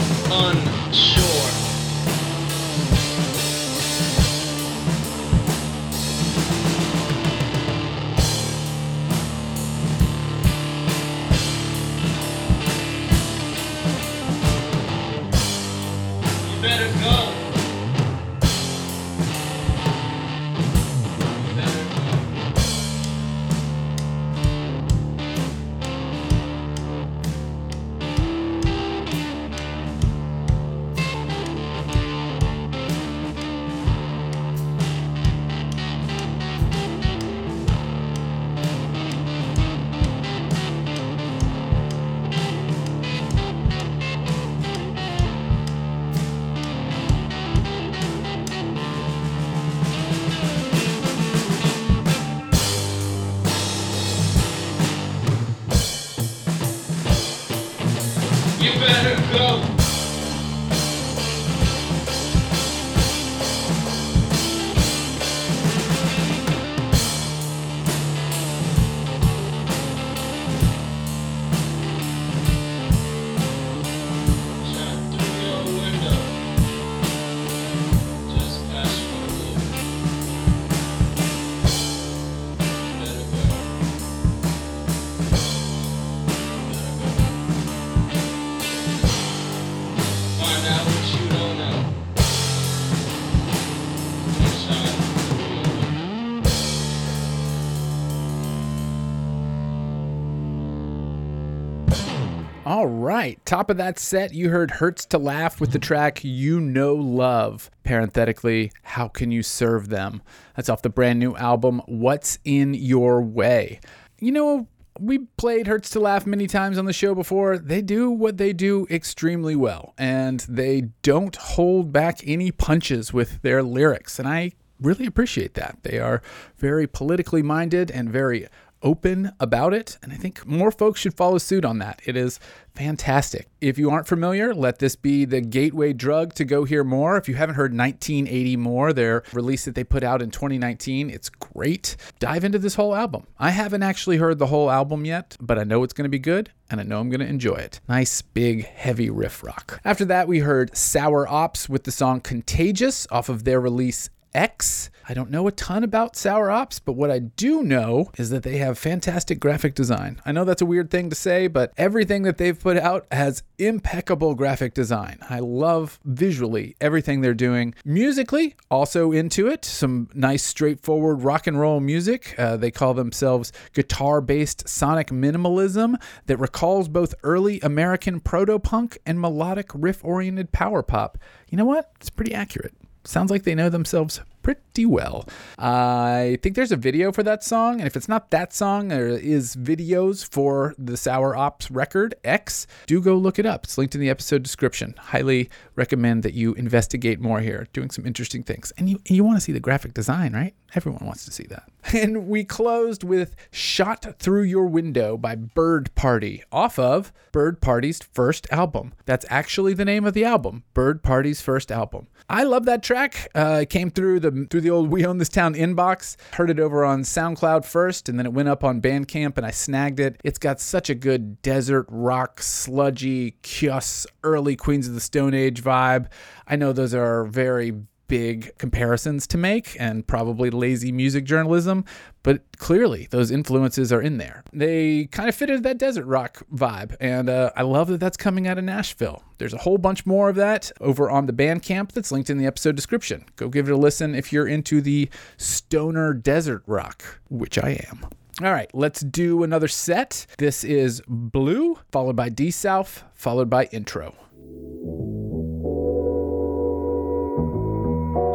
All 102.79 102.87
right. 102.87 103.45
Top 103.45 103.71
of 103.71 103.77
that 103.79 103.99
set, 103.99 104.33
you 104.33 104.51
heard 104.51 104.71
Hurts 104.71 105.05
to 105.07 105.19
Laugh 105.19 105.61
with 105.61 105.73
the 105.73 105.81
track 105.81 106.21
You 106.23 106.61
Know 106.61 106.95
Love. 106.95 107.73
Parenthetically, 107.83 108.71
How 108.85 109.09
Can 109.09 109.33
You 109.33 109.43
Serve 109.43 109.89
Them? 109.89 110.23
That's 110.55 110.69
off 110.69 110.83
the 110.83 110.89
brand 110.89 111.19
new 111.19 111.35
album, 111.35 111.83
What's 111.87 112.39
in 112.45 112.75
Your 112.75 113.21
Way. 113.21 113.81
You 114.21 114.31
know, 114.31 114.69
we 115.01 115.19
played 115.39 115.67
Hurts 115.67 115.91
to 115.91 115.99
Laugh 115.99 116.25
many 116.25 116.47
times 116.47 116.79
on 116.79 116.85
the 116.85 116.93
show 116.93 117.17
before. 117.17 117.59
They 117.59 117.83
do 117.83 118.13
what 118.13 118.37
they 118.37 118.53
do 118.53 118.87
extremely 118.89 119.57
well, 119.57 119.93
and 119.99 120.39
they 120.49 120.83
don't 121.03 121.35
hold 121.35 121.93
back 121.93 122.21
any 122.25 122.53
punches 122.53 123.13
with 123.13 123.43
their 123.43 123.61
lyrics. 123.61 124.21
And 124.21 124.29
I 124.29 124.53
really 124.81 125.07
appreciate 125.07 125.55
that. 125.55 125.79
They 125.83 125.99
are 125.99 126.23
very 126.59 126.87
politically 126.87 127.43
minded 127.43 127.91
and 127.91 128.09
very 128.09 128.47
open 128.83 129.33
about 129.41 129.75
it, 129.75 129.99
and 130.03 130.13
I 130.13 130.17
think 130.17 130.47
more 130.47 130.71
folks 130.71 131.01
should 131.01 131.15
follow 131.15 131.39
suit 131.39 131.65
on 131.65 131.79
that. 131.79 132.01
It 132.05 132.17
is 132.17 132.39
fantastic. 132.75 133.49
If 133.61 133.77
you 133.77 133.91
aren't 133.91 134.07
familiar, 134.07 134.55
let 134.55 134.79
this 134.79 134.95
be 134.95 135.25
the 135.25 135.41
gateway 135.41 135.93
drug 135.93 136.35
to 136.35 136.45
go 136.45 136.65
hear 136.65 136.85
more. 136.85 137.17
If 137.17 137.29
you 137.29 137.35
haven't 137.35 137.57
heard 137.57 137.77
1980 137.77 138.57
More, 138.57 138.93
their 138.93 139.25
release 139.33 139.65
that 139.65 139.75
they 139.75 139.83
put 139.83 140.05
out 140.05 140.23
in 140.23 140.31
2019, 140.31 141.11
it's 141.11 141.29
great. 141.29 141.97
Dive 142.21 142.45
into 142.45 142.59
this 142.59 142.77
whole 142.77 142.95
album. 142.95 143.27
I 143.39 143.51
haven't 143.51 143.83
actually 143.83 144.19
heard 144.19 144.39
the 144.39 144.47
whole 144.47 144.71
album 144.71 145.05
yet, 145.05 145.37
but 145.41 145.59
I 145.59 145.65
know 145.65 145.83
it's 145.83 145.93
going 145.93 146.05
to 146.05 146.09
be 146.09 146.21
good 146.21 146.51
and 146.71 146.81
I 146.81 146.85
know 146.85 147.01
I'm 147.01 147.11
going 147.11 147.21
to 147.21 147.27
enjoy 147.27 147.57
it. 147.57 147.81
Nice, 147.89 148.23
big, 148.23 148.65
heavy 148.67 149.11
riff 149.11 149.43
rock. 149.43 149.81
After 149.85 150.05
that, 150.05 150.29
we 150.29 150.41
heard 150.41 150.77
Sour 150.77 151.27
Ops 151.27 151.69
with 151.69 151.85
the 151.85 151.91
song 151.91 152.21
Contagious 152.21 153.07
off 153.11 153.29
of 153.29 153.45
their 153.45 153.61
release 153.61 154.11
X. 154.35 154.91
I 155.09 155.15
don't 155.15 155.31
know 155.31 155.47
a 155.47 155.53
ton 155.53 155.85
about 155.85 156.17
Sour 156.17 156.51
Ops, 156.51 156.79
but 156.79 156.93
what 156.93 157.11
I 157.11 157.19
do 157.19 157.63
know 157.63 158.11
is 158.19 158.29
that 158.29 158.43
they 158.43 158.59
have 158.59 158.79
fantastic 158.79 159.41
graphic 159.41 159.75
design. 159.75 160.21
I 160.27 160.33
know 160.33 160.45
that's 160.45 160.61
a 160.61 160.67
weird 160.67 160.91
thing 160.91 161.09
to 161.09 161.17
say, 161.17 161.47
but 161.47 161.73
everything 161.79 162.25
that 162.25 162.37
they've 162.37 162.59
put 162.59 162.77
out 162.77 163.07
has 163.11 163.43
impeccable 163.59 164.35
graphic 164.35 164.75
design. 164.75 165.19
I 165.31 165.39
love 165.39 165.99
visually 166.05 166.77
everything 166.81 167.21
they're 167.21 167.33
doing. 167.33 167.75
Musically, 167.87 168.55
also 168.71 169.13
into 169.13 169.47
it. 169.47 169.65
Some 169.65 170.11
nice, 170.13 170.43
straightforward 170.43 171.23
rock 171.23 171.47
and 171.47 171.59
roll 171.59 171.81
music. 171.81 172.35
Uh, 172.39 172.59
they 172.59 172.71
call 172.71 172.93
themselves 172.93 173.51
guitar 173.73 174.21
based 174.21 174.69
sonic 174.69 175.09
minimalism 175.09 175.95
that 176.27 176.37
recalls 176.37 176.89
both 176.89 177.15
early 177.23 177.61
American 177.61 178.21
proto 178.21 178.59
punk 178.59 178.99
and 179.07 179.19
melodic 179.21 179.71
riff 179.75 180.05
oriented 180.05 180.53
power 180.53 180.83
pop. 180.83 181.17
You 181.49 181.57
know 181.57 181.65
what? 181.65 181.93
It's 181.99 182.11
pretty 182.11 182.35
accurate 182.35 182.75
sounds 183.09 183.31
like 183.31 183.43
they 183.45 183.55
know 183.55 183.71
themselves 183.71 184.21
pretty 184.49 184.87
well. 184.87 185.29
I 185.59 186.39
think 186.43 186.57
there's 186.57 186.73
a 186.73 186.77
video 186.77 187.13
for 187.13 187.23
that 187.23 187.45
song, 187.45 187.81
and 187.81 187.87
if 187.87 187.97
it's 187.97 188.09
not 188.09 188.31
that 188.31 188.55
song, 188.55 188.89
there 188.89 189.09
is 189.09 189.57
videos 189.57 190.27
for 190.27 190.75
the 190.79 190.97
Sour 190.97 191.37
Ops 191.37 191.71
record 191.71 192.15
X. 192.25 192.67
Do 192.87 193.03
go 193.03 193.17
look 193.17 193.39
it 193.39 193.45
up. 193.45 193.65
It's 193.65 193.77
linked 193.77 193.95
in 193.95 194.01
the 194.01 194.09
episode 194.09 194.43
description. 194.43 194.95
Highly 194.99 195.51
recommend 195.77 196.23
that 196.23 196.33
you 196.33 196.55
investigate 196.55 197.21
more 197.21 197.41
here. 197.41 197.67
Doing 197.75 197.91
some 197.91 198.07
interesting 198.07 198.43
things, 198.43 198.73
and 198.79 198.89
you 198.89 199.01
you 199.07 199.23
want 199.23 199.37
to 199.37 199.43
see 199.43 199.53
the 199.53 199.61
graphic 199.61 199.93
design, 199.93 200.33
right? 200.33 200.55
Everyone 200.75 201.05
wants 201.05 201.25
to 201.27 201.33
see 201.33 201.45
that. 201.45 201.65
And 201.95 202.29
we 202.29 202.45
closed 202.45 203.03
with 203.03 203.35
"Shot 203.51 204.19
Through 204.19 204.43
Your 204.43 204.67
Window" 204.67 205.17
by 205.17 205.35
Bird 205.35 205.95
Party, 205.95 206.43
off 206.53 206.79
of 206.79 207.13
Bird 207.33 207.61
Party's 207.61 208.01
first 208.01 208.47
album. 208.51 208.93
That's 209.07 209.25
actually 209.31 209.75
the 209.75 209.87
name 209.87 210.05
of 210.05 210.13
the 210.13 210.25
album, 210.25 210.65
Bird 210.75 211.03
Party's 211.03 211.41
first 211.41 211.73
album. 211.73 212.07
I 212.31 212.43
love 212.43 212.67
that 212.67 212.83
track. 212.83 213.29
Uh, 213.35 213.61
it 213.63 213.71
came 213.71 213.91
through 213.91 214.21
the 214.21 214.38
through 214.47 214.61
the 214.61 214.71
old 214.71 214.91
We 214.91 215.05
Own 215.05 215.19
This 215.19 215.29
Town 215.29 215.55
inbox. 215.55 216.17
Heard 216.35 216.51
it 216.51 216.61
over 216.61 216.85
on 216.85 217.03
SoundCloud 217.03 217.65
first, 217.65 218.09
and 218.09 218.19
then 218.19 218.27
it 218.27 218.33
went 218.33 218.49
up 218.49 218.63
on 218.63 218.81
Bandcamp, 218.81 219.37
and 219.37 219.45
I 219.47 219.51
snagged 219.51 220.01
it. 220.01 220.21
It's 220.25 220.39
got 220.39 220.61
such 220.61 220.89
a 220.89 220.95
good 220.95 221.43
desert 221.43 221.87
rock, 221.89 222.43
sludgy, 222.43 223.37
Kyuss, 223.43 224.07
early 224.23 224.57
Queens 224.57 224.89
of 224.89 224.95
the 224.95 225.01
Stone 225.01 225.35
Age 225.35 225.63
vibe. 225.63 226.09
I 226.47 226.57
know 226.57 226.73
those 226.73 226.95
are 226.95 227.25
very 227.25 227.73
big 228.09 228.57
comparisons 228.59 229.27
to 229.29 229.39
make 229.39 229.77
and 229.79 230.07
probably 230.07 230.51
lazy 230.51 230.91
music 230.91 231.25
journalism, 231.25 231.85
but 232.23 232.41
clearly 232.59 233.07
those 233.11 233.31
influences 233.31 233.93
are 233.93 234.03
in 234.03 234.19
there. 234.19 234.43
They 234.53 235.07
kind 235.07 235.29
of 235.29 235.35
fit 235.35 235.51
into 235.51 235.63
that 235.63 235.79
desert 235.79 236.07
rock 236.07 236.43
vibe, 236.53 236.97
and 237.01 237.31
uh, 237.31 237.51
I 237.55 237.63
love 237.63 237.89
that 237.89 238.01
that's 238.01 238.17
coming 238.17 238.49
out 238.49 238.59
of 238.59 238.65
Nashville. 238.65 239.23
There's 239.39 239.55
a 239.55 239.59
whole 239.59 239.79
bunch 239.79 240.05
more 240.05 240.29
of 240.29 240.37
that 240.37 240.73
over 240.81 241.11
on 241.11 241.27
the 241.27 241.33
Bandcamp 241.33 241.93
that's 241.93 242.11
linked 242.11 242.31
in 242.31 242.39
the 242.39 242.47
episode 242.47 242.75
description. 242.75 243.25
Go 243.37 243.49
give 243.49 243.69
it 243.69 243.73
a 243.73 243.77
listen 243.77 244.15
if 244.15 244.33
you're 244.33 244.49
into 244.49 244.81
the 244.81 245.09
stoner 245.37 246.13
desert 246.15 246.63
rock, 246.67 247.21
which 247.29 247.59
I 247.59 247.87
am. 247.91 248.07
All 248.41 248.53
right, 248.53 248.71
let's 248.73 249.01
do 249.01 249.43
another 249.43 249.67
set. 249.67 250.27
This 250.39 250.63
is 250.63 251.03
Blue, 251.09 251.79
followed 251.91 252.15
by 252.15 252.29
D 252.29 252.53
South, 252.53 253.03
followed 253.13 253.51
by 253.51 253.65
Intro. 253.73 254.15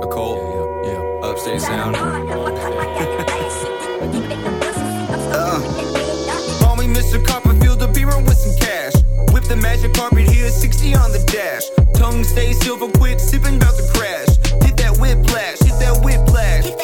A 0.04 0.06
cold, 0.06 0.38
yeah, 0.84 0.92
yeah. 0.92 1.30
upstate 1.30 1.62
sound. 1.62 1.96
Call 6.60 6.76
me 6.76 6.88
Mr. 6.92 7.26
Copperfield, 7.26 7.80
the 7.80 7.88
beamer 7.88 8.20
with 8.20 8.36
some 8.36 8.54
cash. 8.60 8.92
Whip 9.32 9.46
the 9.46 9.56
magic 9.56 9.94
carpet 9.94 10.28
here, 10.28 10.50
60 10.50 10.96
on 10.96 11.14
the 11.14 11.24
dash. 11.32 11.64
Tongue 11.96 12.26
stay 12.26 12.52
silver 12.52 12.92
quick, 13.00 13.18
sipping 13.18 13.56
about 13.56 13.78
to 13.78 13.84
crash. 13.96 14.28
Hit 14.68 14.76
that 14.76 14.98
whiplash, 15.00 15.60
hit 15.60 15.80
that 15.80 15.96
whiplash. 16.04 16.66
Yeah, 16.68 16.76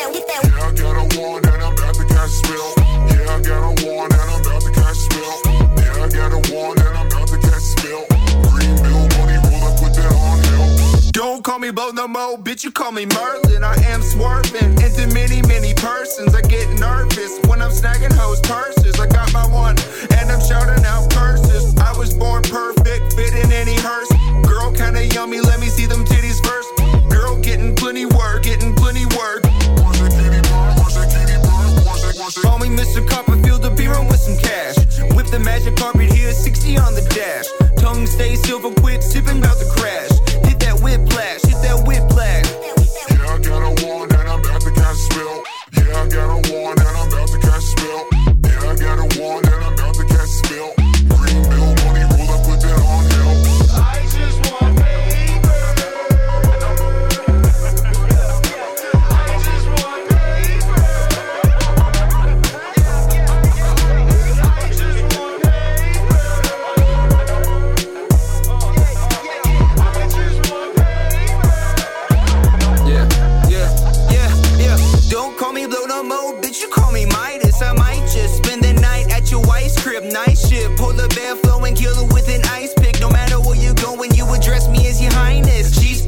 I 0.63 0.72
got 0.72 0.95
a 0.95 1.20
one 1.20 1.43
and 1.43 1.61
I'm 1.61 1.74
about 1.74 1.95
to 1.95 2.05
catch 2.07 2.32
spill. 2.39 2.72
Yeah, 2.80 3.36
I 3.36 3.41
got 3.43 3.67
a 3.67 3.72
one 3.84 4.13
and 4.15 4.32
I'm 4.32 4.39
about 4.39 4.61
to 4.61 4.72
catch 4.72 4.95
spill. 4.95 5.36
Yeah, 5.76 6.03
I 6.03 6.07
got 6.07 6.32
a 6.32 6.39
one 6.55 6.80
and 6.80 6.95
I'm 6.95 7.07
about 7.07 7.28
to 7.28 7.38
catch 7.38 7.67
spill. 7.76 8.09
Don't 11.20 11.43
call 11.43 11.59
me 11.59 11.70
Bo 11.70 11.89
no 11.89 12.07
mo, 12.07 12.38
bitch, 12.38 12.63
you 12.63 12.72
call 12.72 12.93
me 12.93 13.05
Merlin. 13.05 13.61
I 13.61 13.76
am 13.91 14.01
swerving 14.01 14.72
into 14.82 15.05
many, 15.13 15.41
many 15.41 15.74
persons. 15.74 16.34
I 16.34 16.39
get 16.39 16.70
nervous 16.80 17.38
when 17.45 17.61
I'm 17.61 17.72
snagging 17.72 18.13
hoes' 18.13 18.39
purses. 18.39 18.97
I 18.97 19.05
got 19.05 19.34
my 19.34 19.45
one, 19.47 19.76
and 20.15 20.32
I'm 20.32 20.39
shouting 20.39 20.86
out 20.86 21.11
curses. 21.11 21.76
I 21.76 21.91
was 21.97 22.13
born 22.13 22.43
perfect, 22.43 23.15
fit 23.15 23.34
in 23.34 23.51
any 23.51 23.76
hearse. 23.76 24.07
Girl, 24.47 24.72
kinda 24.72 25.07
yummy, 25.07 25.41
let 25.41 25.59
me 25.59 25.67
see 25.67 25.88
them 25.88 26.05
titties 26.05 26.39
first. 26.41 26.70
Girl, 27.09 27.36
getting 27.36 27.76
plenty 27.76 28.05
work, 28.05 28.43
getting 28.43 28.74
plenty 28.74 29.05
work. 29.17 29.49
Call 32.20 32.59
me 32.59 32.67
Mr. 32.67 32.99
Copperfield, 33.07 33.61
the 33.61 33.70
beer 33.70 33.95
with 34.03 34.20
some 34.20 34.36
cash. 34.38 34.76
Whip 35.15 35.28
the 35.28 35.39
magic 35.39 35.78
carpet 35.78 36.11
here, 36.11 36.34
60 36.34 36.78
on 36.78 36.93
the 36.93 37.01
dash. 37.15 37.47
Tongue 37.82 38.05
stay 38.05 38.36
silver 38.36 38.72
quit 38.82 39.01
sipping 39.01 39.39
about 39.39 39.57
to 39.57 39.65
crash. 39.72 40.11
Hit 40.43 40.59
that 40.59 40.82
whiplash, 40.84 41.41
hit 41.47 41.55
that 41.63 41.80
whiplash. 41.88 42.43
Yeah, 43.07 43.24
I 43.24 43.39
got 43.39 43.63
a 43.63 43.72
one 43.88 44.11
and 44.11 44.28
I'm 44.28 44.39
about 44.43 44.61
to 44.61 44.72
catch 44.72 44.91
a 44.91 45.07
spill. 45.07 45.43
Yeah, 45.72 45.95
I 45.95 46.07
got 46.11 46.28
a 46.28 46.39
one 46.51 46.78
and 46.78 46.88
I'm 46.91 47.07
about 47.07 47.28
to 47.30 47.39
catch 47.39 47.55
a 47.55 47.72
spill. 47.72 48.03
Yeah, 48.11 48.67
I 48.67 48.76
got 48.76 48.99
a 48.99 49.07
one 49.24 49.45
and 49.47 49.63
I'm 49.63 49.74
about 49.74 49.95
to 49.95 50.03
catch 50.03 50.20
a 50.20 50.38
spill. 50.43 50.88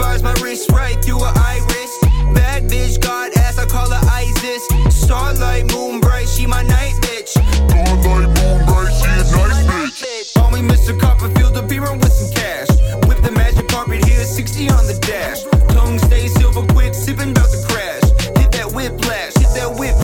spurs, 0.02 0.24
my 0.24 0.34
wrist 0.42 0.70
right 0.72 1.04
through 1.04 1.20
her 1.20 1.34
iris. 1.36 1.94
Bad 2.34 2.64
bitch, 2.64 3.00
god 3.02 3.32
ass, 3.38 3.58
I 3.58 3.66
call 3.66 3.90
her 3.90 4.02
ISIS. 4.10 4.64
Starlight, 4.90 5.72
moon 5.72 6.00
bright, 6.00 6.28
she 6.28 6.46
my 6.48 6.64
night 6.64 6.94
bitch. 7.02 7.30
Starlight, 7.30 8.28
moon 8.38 8.66
bright, 8.66 8.94
she 8.98 9.06
a 9.06 9.48
night 9.48 9.92
bitch. 9.94 10.34
Call 10.34 10.52
me 10.52 10.62
Mr. 10.62 11.00
Copperfield, 11.00 11.58
a 11.58 11.62
beer 11.62 11.82
with 11.94 12.14
some 12.14 12.34
cash. 12.34 12.70
Whip 13.08 13.22
the 13.22 13.32
magic 13.32 13.68
carpet 13.68 14.04
here, 14.06 14.24
60 14.24 14.70
on 14.70 14.88
the 14.88 14.98
dash. 15.02 15.44
Tongue 15.74 16.00
stay 16.00 16.28
silver 16.28 16.66
quick, 16.74 16.94
sipping 16.94 17.32
about 17.32 17.50
to 17.52 17.60
crash. 17.68 18.04
Hit 18.38 18.52
that 18.52 18.72
whiplash, 18.74 19.34
hit 19.36 19.52
that 19.56 19.76
whip. 19.78 20.01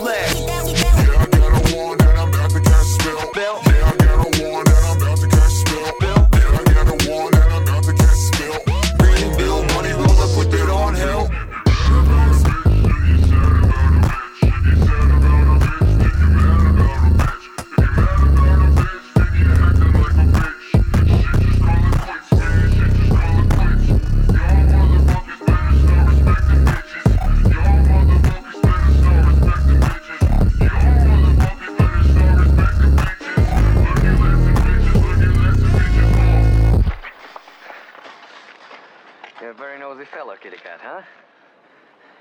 Fellow, 40.68 40.78
cat, 40.78 40.80
huh? 40.82 41.02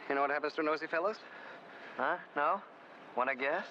You 0.09 0.15
know 0.15 0.21
what 0.21 0.29
happens 0.29 0.53
to 0.53 0.63
nosy 0.63 0.87
fellows? 0.87 1.17
Huh? 1.97 2.17
No? 2.35 2.61
Wanna 3.15 3.35
guess? 3.35 3.65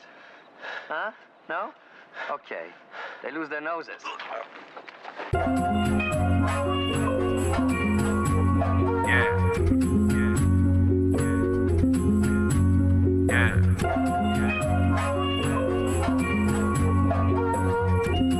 Huh? 0.88 1.12
No? 1.48 1.70
Okay. 2.30 2.66
They 3.22 3.30
lose 3.30 3.48
their 3.48 3.60
noses. 3.60 4.02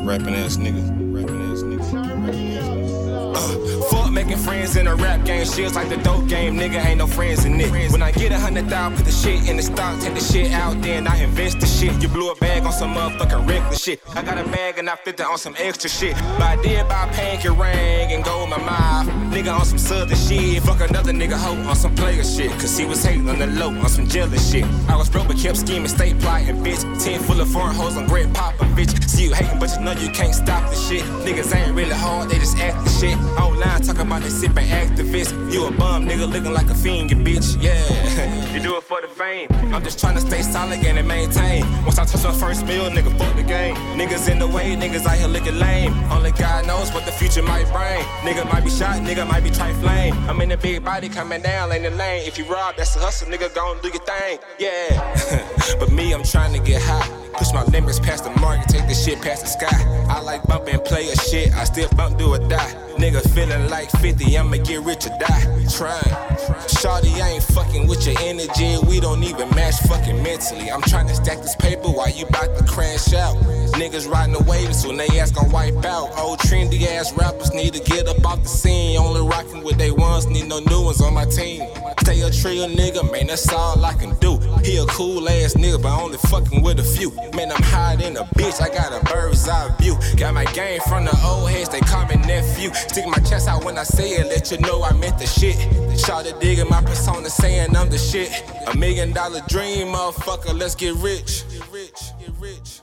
Rapping 0.04 0.34
ass 0.34 0.56
nigga. 0.56 0.82
Rapping 1.12 1.42
ass 1.52 1.62
nigga. 1.62 3.36
Uh, 3.36 3.82
fuck 3.90 3.95
making 4.26 4.42
friends 4.42 4.76
in 4.76 4.86
a 4.86 4.94
rap 4.94 5.24
game. 5.24 5.44
Shit's 5.44 5.74
like 5.74 5.88
the 5.88 5.96
dope 5.98 6.26
game. 6.28 6.56
Nigga 6.56 6.84
ain't 6.84 6.98
no 6.98 7.06
friends 7.06 7.44
in 7.44 7.60
it. 7.60 7.92
When 7.92 8.02
I 8.02 8.10
get 8.10 8.32
a 8.32 8.38
hundred 8.38 8.68
thousand, 8.68 8.96
put 8.96 9.06
the 9.06 9.12
shit 9.12 9.48
in 9.48 9.56
the 9.56 9.62
stock, 9.62 10.00
take 10.00 10.14
the 10.14 10.20
shit 10.20 10.52
out, 10.52 10.80
then 10.82 11.06
I 11.06 11.22
invest 11.22 11.60
the 11.60 11.66
shit. 11.66 12.00
You 12.02 12.08
blew 12.08 12.30
a 12.30 12.34
bag 12.36 12.64
on 12.64 12.72
some 12.72 12.94
motherfucking 12.94 13.48
regular 13.48 13.76
shit. 13.76 14.00
I 14.14 14.22
got 14.22 14.38
a 14.38 14.44
bag 14.50 14.78
and 14.78 14.90
I 14.90 14.96
flipped 14.96 15.20
it 15.20 15.26
on 15.26 15.38
some 15.38 15.54
extra 15.58 15.88
shit. 15.88 16.16
I 16.40 16.60
did 16.62 16.88
buy 16.88 17.08
pink 17.12 17.44
and 17.44 17.58
ring 17.58 18.12
and 18.12 18.24
gold 18.24 18.50
my 18.50 18.58
mouth. 18.58 19.06
Nigga 19.32 19.58
on 19.58 19.64
some 19.64 19.78
southern 19.78 20.16
shit. 20.16 20.62
Fuck 20.62 20.80
another 20.80 21.12
nigga 21.12 21.36
hoe 21.36 21.68
on 21.68 21.76
some 21.76 21.94
player 21.94 22.24
shit. 22.24 22.50
Cause 22.52 22.76
he 22.76 22.84
was 22.84 23.04
hating 23.04 23.28
on 23.28 23.38
the 23.38 23.46
low 23.46 23.68
on 23.68 23.88
some 23.88 24.08
jealous 24.08 24.50
shit. 24.50 24.64
I 24.88 24.96
was 24.96 25.08
broke 25.08 25.28
but 25.28 25.38
kept 25.38 25.58
scheming, 25.58 25.88
stay 25.88 26.14
plotting, 26.14 26.64
bitch. 26.64 26.82
Ten 27.02 27.20
full 27.20 27.40
of 27.40 27.48
foreign 27.48 27.74
hoes 27.74 27.96
on 27.96 28.06
great 28.06 28.32
poppin', 28.34 28.68
bitch. 28.74 29.08
See 29.08 29.24
you 29.24 29.34
hating, 29.34 29.58
but 29.58 29.70
you 29.76 29.84
know 29.84 29.92
you 29.92 30.10
can't 30.10 30.34
stop 30.34 30.68
the 30.70 30.76
shit. 30.76 31.02
Niggas 31.24 31.54
ain't 31.54 31.74
really 31.74 31.94
hard, 31.94 32.28
they 32.28 32.38
just 32.38 32.56
act 32.58 32.82
the 32.84 32.90
shit. 32.90 33.16
Online 33.38 33.80
talking 33.80 34.02
about 34.02 34.15
they 34.22 34.28
sipping 34.28 34.66
activists. 34.66 35.52
You 35.52 35.66
a 35.66 35.70
bum, 35.70 36.06
nigga, 36.06 36.30
looking 36.30 36.52
like 36.52 36.68
a 36.70 36.74
fiend, 36.74 37.10
you 37.10 37.16
bitch. 37.16 37.60
Yeah, 37.62 38.52
you 38.52 38.60
do 38.60 38.76
it 38.76 38.82
for 38.82 39.00
the 39.00 39.08
fame. 39.08 39.48
I'm 39.74 39.82
just 39.82 39.98
trying 39.98 40.14
to 40.14 40.20
stay 40.20 40.42
solid 40.42 40.78
and 40.84 41.08
maintain. 41.08 41.62
Once 41.84 41.98
I 41.98 42.04
touch 42.04 42.24
my 42.24 42.32
first 42.32 42.66
meal, 42.66 42.88
nigga, 42.90 43.16
fuck 43.18 43.34
the 43.36 43.42
game. 43.42 43.74
Niggas 43.98 44.30
in 44.30 44.38
the 44.38 44.46
way, 44.46 44.76
niggas 44.76 45.06
out 45.06 45.18
here 45.18 45.28
looking 45.28 45.58
lame. 45.58 45.92
Only 46.10 46.32
God 46.32 46.66
knows 46.66 46.92
what 46.92 47.04
the 47.04 47.12
future 47.12 47.42
might 47.42 47.66
bring. 47.72 48.02
Nigga 48.26 48.50
might 48.52 48.64
be 48.64 48.70
shot, 48.70 48.96
nigga 49.02 49.26
might 49.28 49.44
be 49.44 49.50
trifling. 49.50 50.12
I'm 50.28 50.40
in 50.40 50.52
a 50.52 50.56
big 50.56 50.84
body 50.84 51.08
coming 51.08 51.42
down 51.42 51.72
in 51.72 51.82
the 51.82 51.90
lane. 51.90 52.26
If 52.26 52.38
you 52.38 52.44
rob, 52.44 52.76
that's 52.76 52.96
a 52.96 53.00
hustle, 53.00 53.28
nigga, 53.28 53.54
gon' 53.54 53.80
do 53.82 53.88
your 53.88 54.04
thing. 54.04 54.38
Yeah, 54.58 55.76
but 55.78 55.90
me, 55.92 56.12
I'm 56.12 56.22
trying 56.22 56.52
to 56.52 56.60
get 56.60 56.82
high. 56.82 57.25
Push 57.38 57.52
my 57.52 57.64
limits 57.64 58.00
past 58.00 58.24
the 58.24 58.30
market, 58.40 58.68
take 58.68 58.88
this 58.88 59.04
shit 59.04 59.20
past 59.20 59.42
the 59.42 59.48
sky. 59.48 60.06
I 60.08 60.20
like 60.20 60.42
bumping 60.44 60.80
player 60.80 61.14
shit, 61.16 61.52
I 61.54 61.64
still 61.64 61.88
bump, 61.90 62.18
do 62.18 62.32
or 62.34 62.38
die. 62.38 62.72
Nigga 62.96 63.20
feeling 63.34 63.68
like 63.68 63.90
50, 63.90 64.38
I'ma 64.38 64.56
get 64.56 64.80
rich 64.80 65.04
or 65.06 65.12
die. 65.20 65.42
Trying. 65.68 66.16
Shawty, 66.64 67.20
I 67.20 67.32
ain't 67.32 67.42
fucking 67.42 67.86
with 67.88 68.06
your 68.06 68.16
energy. 68.20 68.78
We 68.88 69.00
don't 69.00 69.22
even 69.22 69.50
match 69.50 69.76
fucking 69.86 70.22
mentally. 70.22 70.70
I'm 70.70 70.80
trying 70.80 71.08
to 71.08 71.14
stack 71.14 71.38
this 71.38 71.54
paper 71.56 71.88
while 71.88 72.08
you 72.08 72.24
bout 72.26 72.56
to 72.56 72.64
crash 72.64 73.12
out. 73.12 73.36
Niggas 73.74 74.08
riding 74.08 74.32
the 74.32 74.42
waves 74.44 74.86
when 74.86 74.96
they 74.96 75.08
ass 75.18 75.30
gon' 75.30 75.50
wipe 75.50 75.84
out. 75.84 76.18
Old 76.18 76.38
trendy 76.38 76.86
ass 76.86 77.12
rappers 77.12 77.52
need 77.52 77.74
to 77.74 77.80
get 77.80 78.08
up 78.08 78.24
off 78.24 78.42
the 78.42 78.48
scene. 78.48 78.96
Only 78.96 79.20
rocking 79.20 79.62
with 79.62 79.76
they 79.76 79.90
ones, 79.90 80.26
need 80.26 80.48
no 80.48 80.60
new 80.60 80.84
ones 80.84 81.02
on 81.02 81.12
my 81.12 81.26
team. 81.26 81.68
Stay 82.00 82.20
a 82.22 82.30
trio 82.30 82.68
nigga, 82.68 83.10
man, 83.10 83.26
that's 83.26 83.52
all 83.52 83.84
I 83.84 83.92
can 83.94 84.14
do. 84.20 84.38
He 84.62 84.76
a 84.76 84.86
cool 84.86 85.28
ass 85.28 85.54
nigga, 85.54 85.82
but 85.82 86.00
only 86.00 86.18
fucking 86.18 86.62
with 86.62 86.78
a 86.78 86.84
few. 86.84 87.10
Man, 87.34 87.50
I'm 87.52 87.62
higher 87.62 87.96
than 87.96 88.16
a 88.16 88.24
bitch, 88.38 88.60
I 88.60 88.68
got 88.68 88.92
a 88.92 89.04
bird's 89.04 89.48
eye 89.48 89.74
view. 89.80 89.96
Got 90.16 90.34
my 90.34 90.44
game 90.52 90.80
from 90.88 91.04
the 91.04 91.16
old 91.24 91.50
heads, 91.50 91.68
they 91.68 91.80
call 91.80 92.06
me 92.06 92.16
nephew. 92.16 92.72
Stick 92.74 93.06
my 93.06 93.18
chest 93.18 93.48
out 93.48 93.64
when 93.64 93.78
I 93.78 93.84
say 93.84 94.10
it, 94.10 94.26
let 94.26 94.50
you 94.50 94.58
know 94.58 94.82
I 94.82 94.92
meant 94.92 95.18
the 95.18 95.26
shit. 95.26 95.56
Shout 95.98 96.26
it 96.26 96.40
digging 96.40 96.68
my 96.68 96.82
persona, 96.82 97.28
saying 97.28 97.76
I'm 97.76 97.90
the 97.90 97.98
shit. 97.98 98.30
A 98.66 98.76
million 98.76 99.12
dollar 99.12 99.40
dream, 99.48 99.88
motherfucker, 99.88 100.58
let's 100.58 100.74
get 100.74 100.94
rich. 100.96 101.44
Get 101.50 101.72
rich, 101.72 102.00
get 102.20 102.30
rich. 102.38 102.80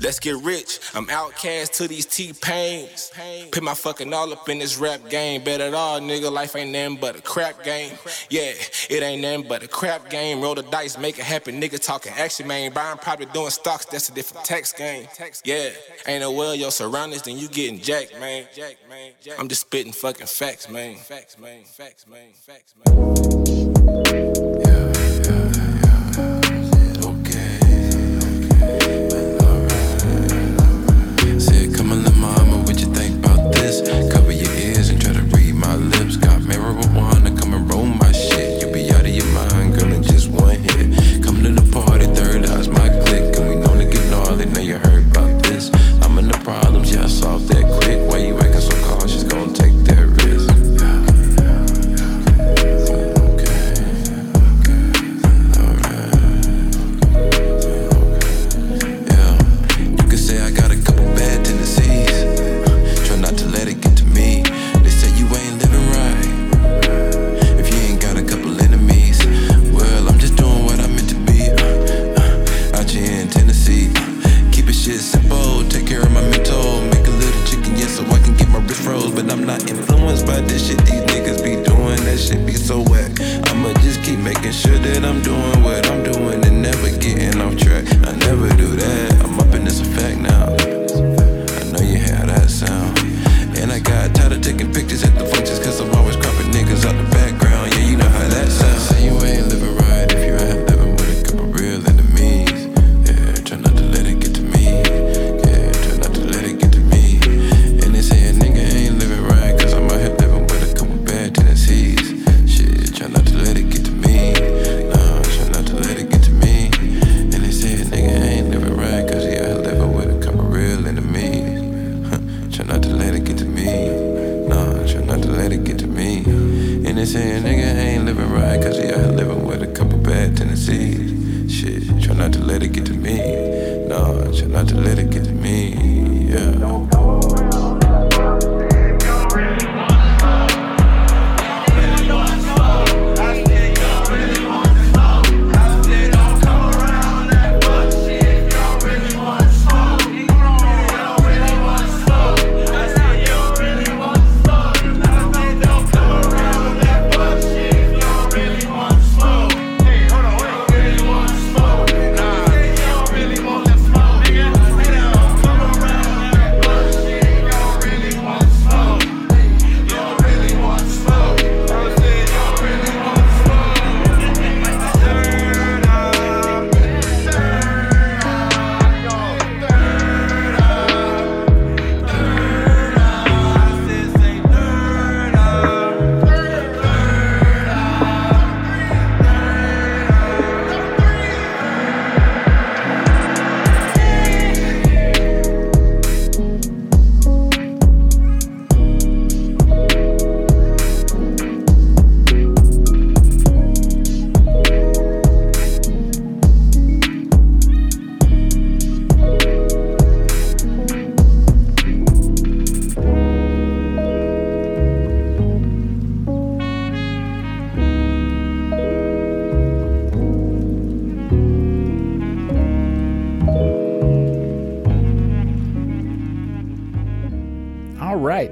Let's 0.00 0.18
get 0.18 0.36
rich. 0.36 0.80
I'm 0.94 1.08
outcast 1.10 1.74
to 1.74 1.88
these 1.88 2.06
T-Pains. 2.06 3.12
Put 3.50 3.62
my 3.62 3.74
fucking 3.74 4.12
all 4.12 4.32
up 4.32 4.48
in 4.48 4.58
this 4.58 4.78
rap 4.78 5.08
game. 5.08 5.44
Bet 5.44 5.60
it 5.60 5.74
all, 5.74 6.00
nigga. 6.00 6.30
Life 6.32 6.56
ain't 6.56 6.70
nothing 6.70 6.96
but 6.96 7.16
a 7.16 7.22
crap 7.22 7.62
game. 7.62 7.96
Yeah, 8.28 8.52
it 8.90 9.02
ain't 9.02 9.22
nothing 9.22 9.48
but 9.48 9.62
a 9.62 9.68
crap 9.68 10.10
game. 10.10 10.40
Roll 10.40 10.54
the 10.54 10.62
dice, 10.62 10.98
make 10.98 11.18
it 11.18 11.24
happen. 11.24 11.60
Nigga 11.60 11.78
talking 11.78 12.12
action, 12.16 12.46
man. 12.46 12.72
Buying 12.72 12.98
probably 12.98 13.26
doing 13.26 13.50
stocks. 13.50 13.86
That's 13.86 14.08
a 14.08 14.12
different 14.12 14.44
tax 14.44 14.72
game. 14.72 15.06
Yeah, 15.44 15.70
ain't 16.06 16.22
no 16.22 16.32
well 16.32 16.54
your 16.54 16.70
surroundings, 16.70 17.22
then 17.22 17.38
you 17.38 17.48
getting 17.48 17.80
jacked, 17.80 18.18
man. 18.18 18.46
I'm 19.38 19.48
just 19.48 19.62
spitting 19.62 19.92
fucking 19.92 20.26
facts, 20.26 20.68
man. 20.68 20.96
Facts, 20.96 21.38
man. 21.38 21.64
Facts, 21.64 22.06
man. 22.06 22.32
Facts, 22.34 22.74
man. 22.84 24.71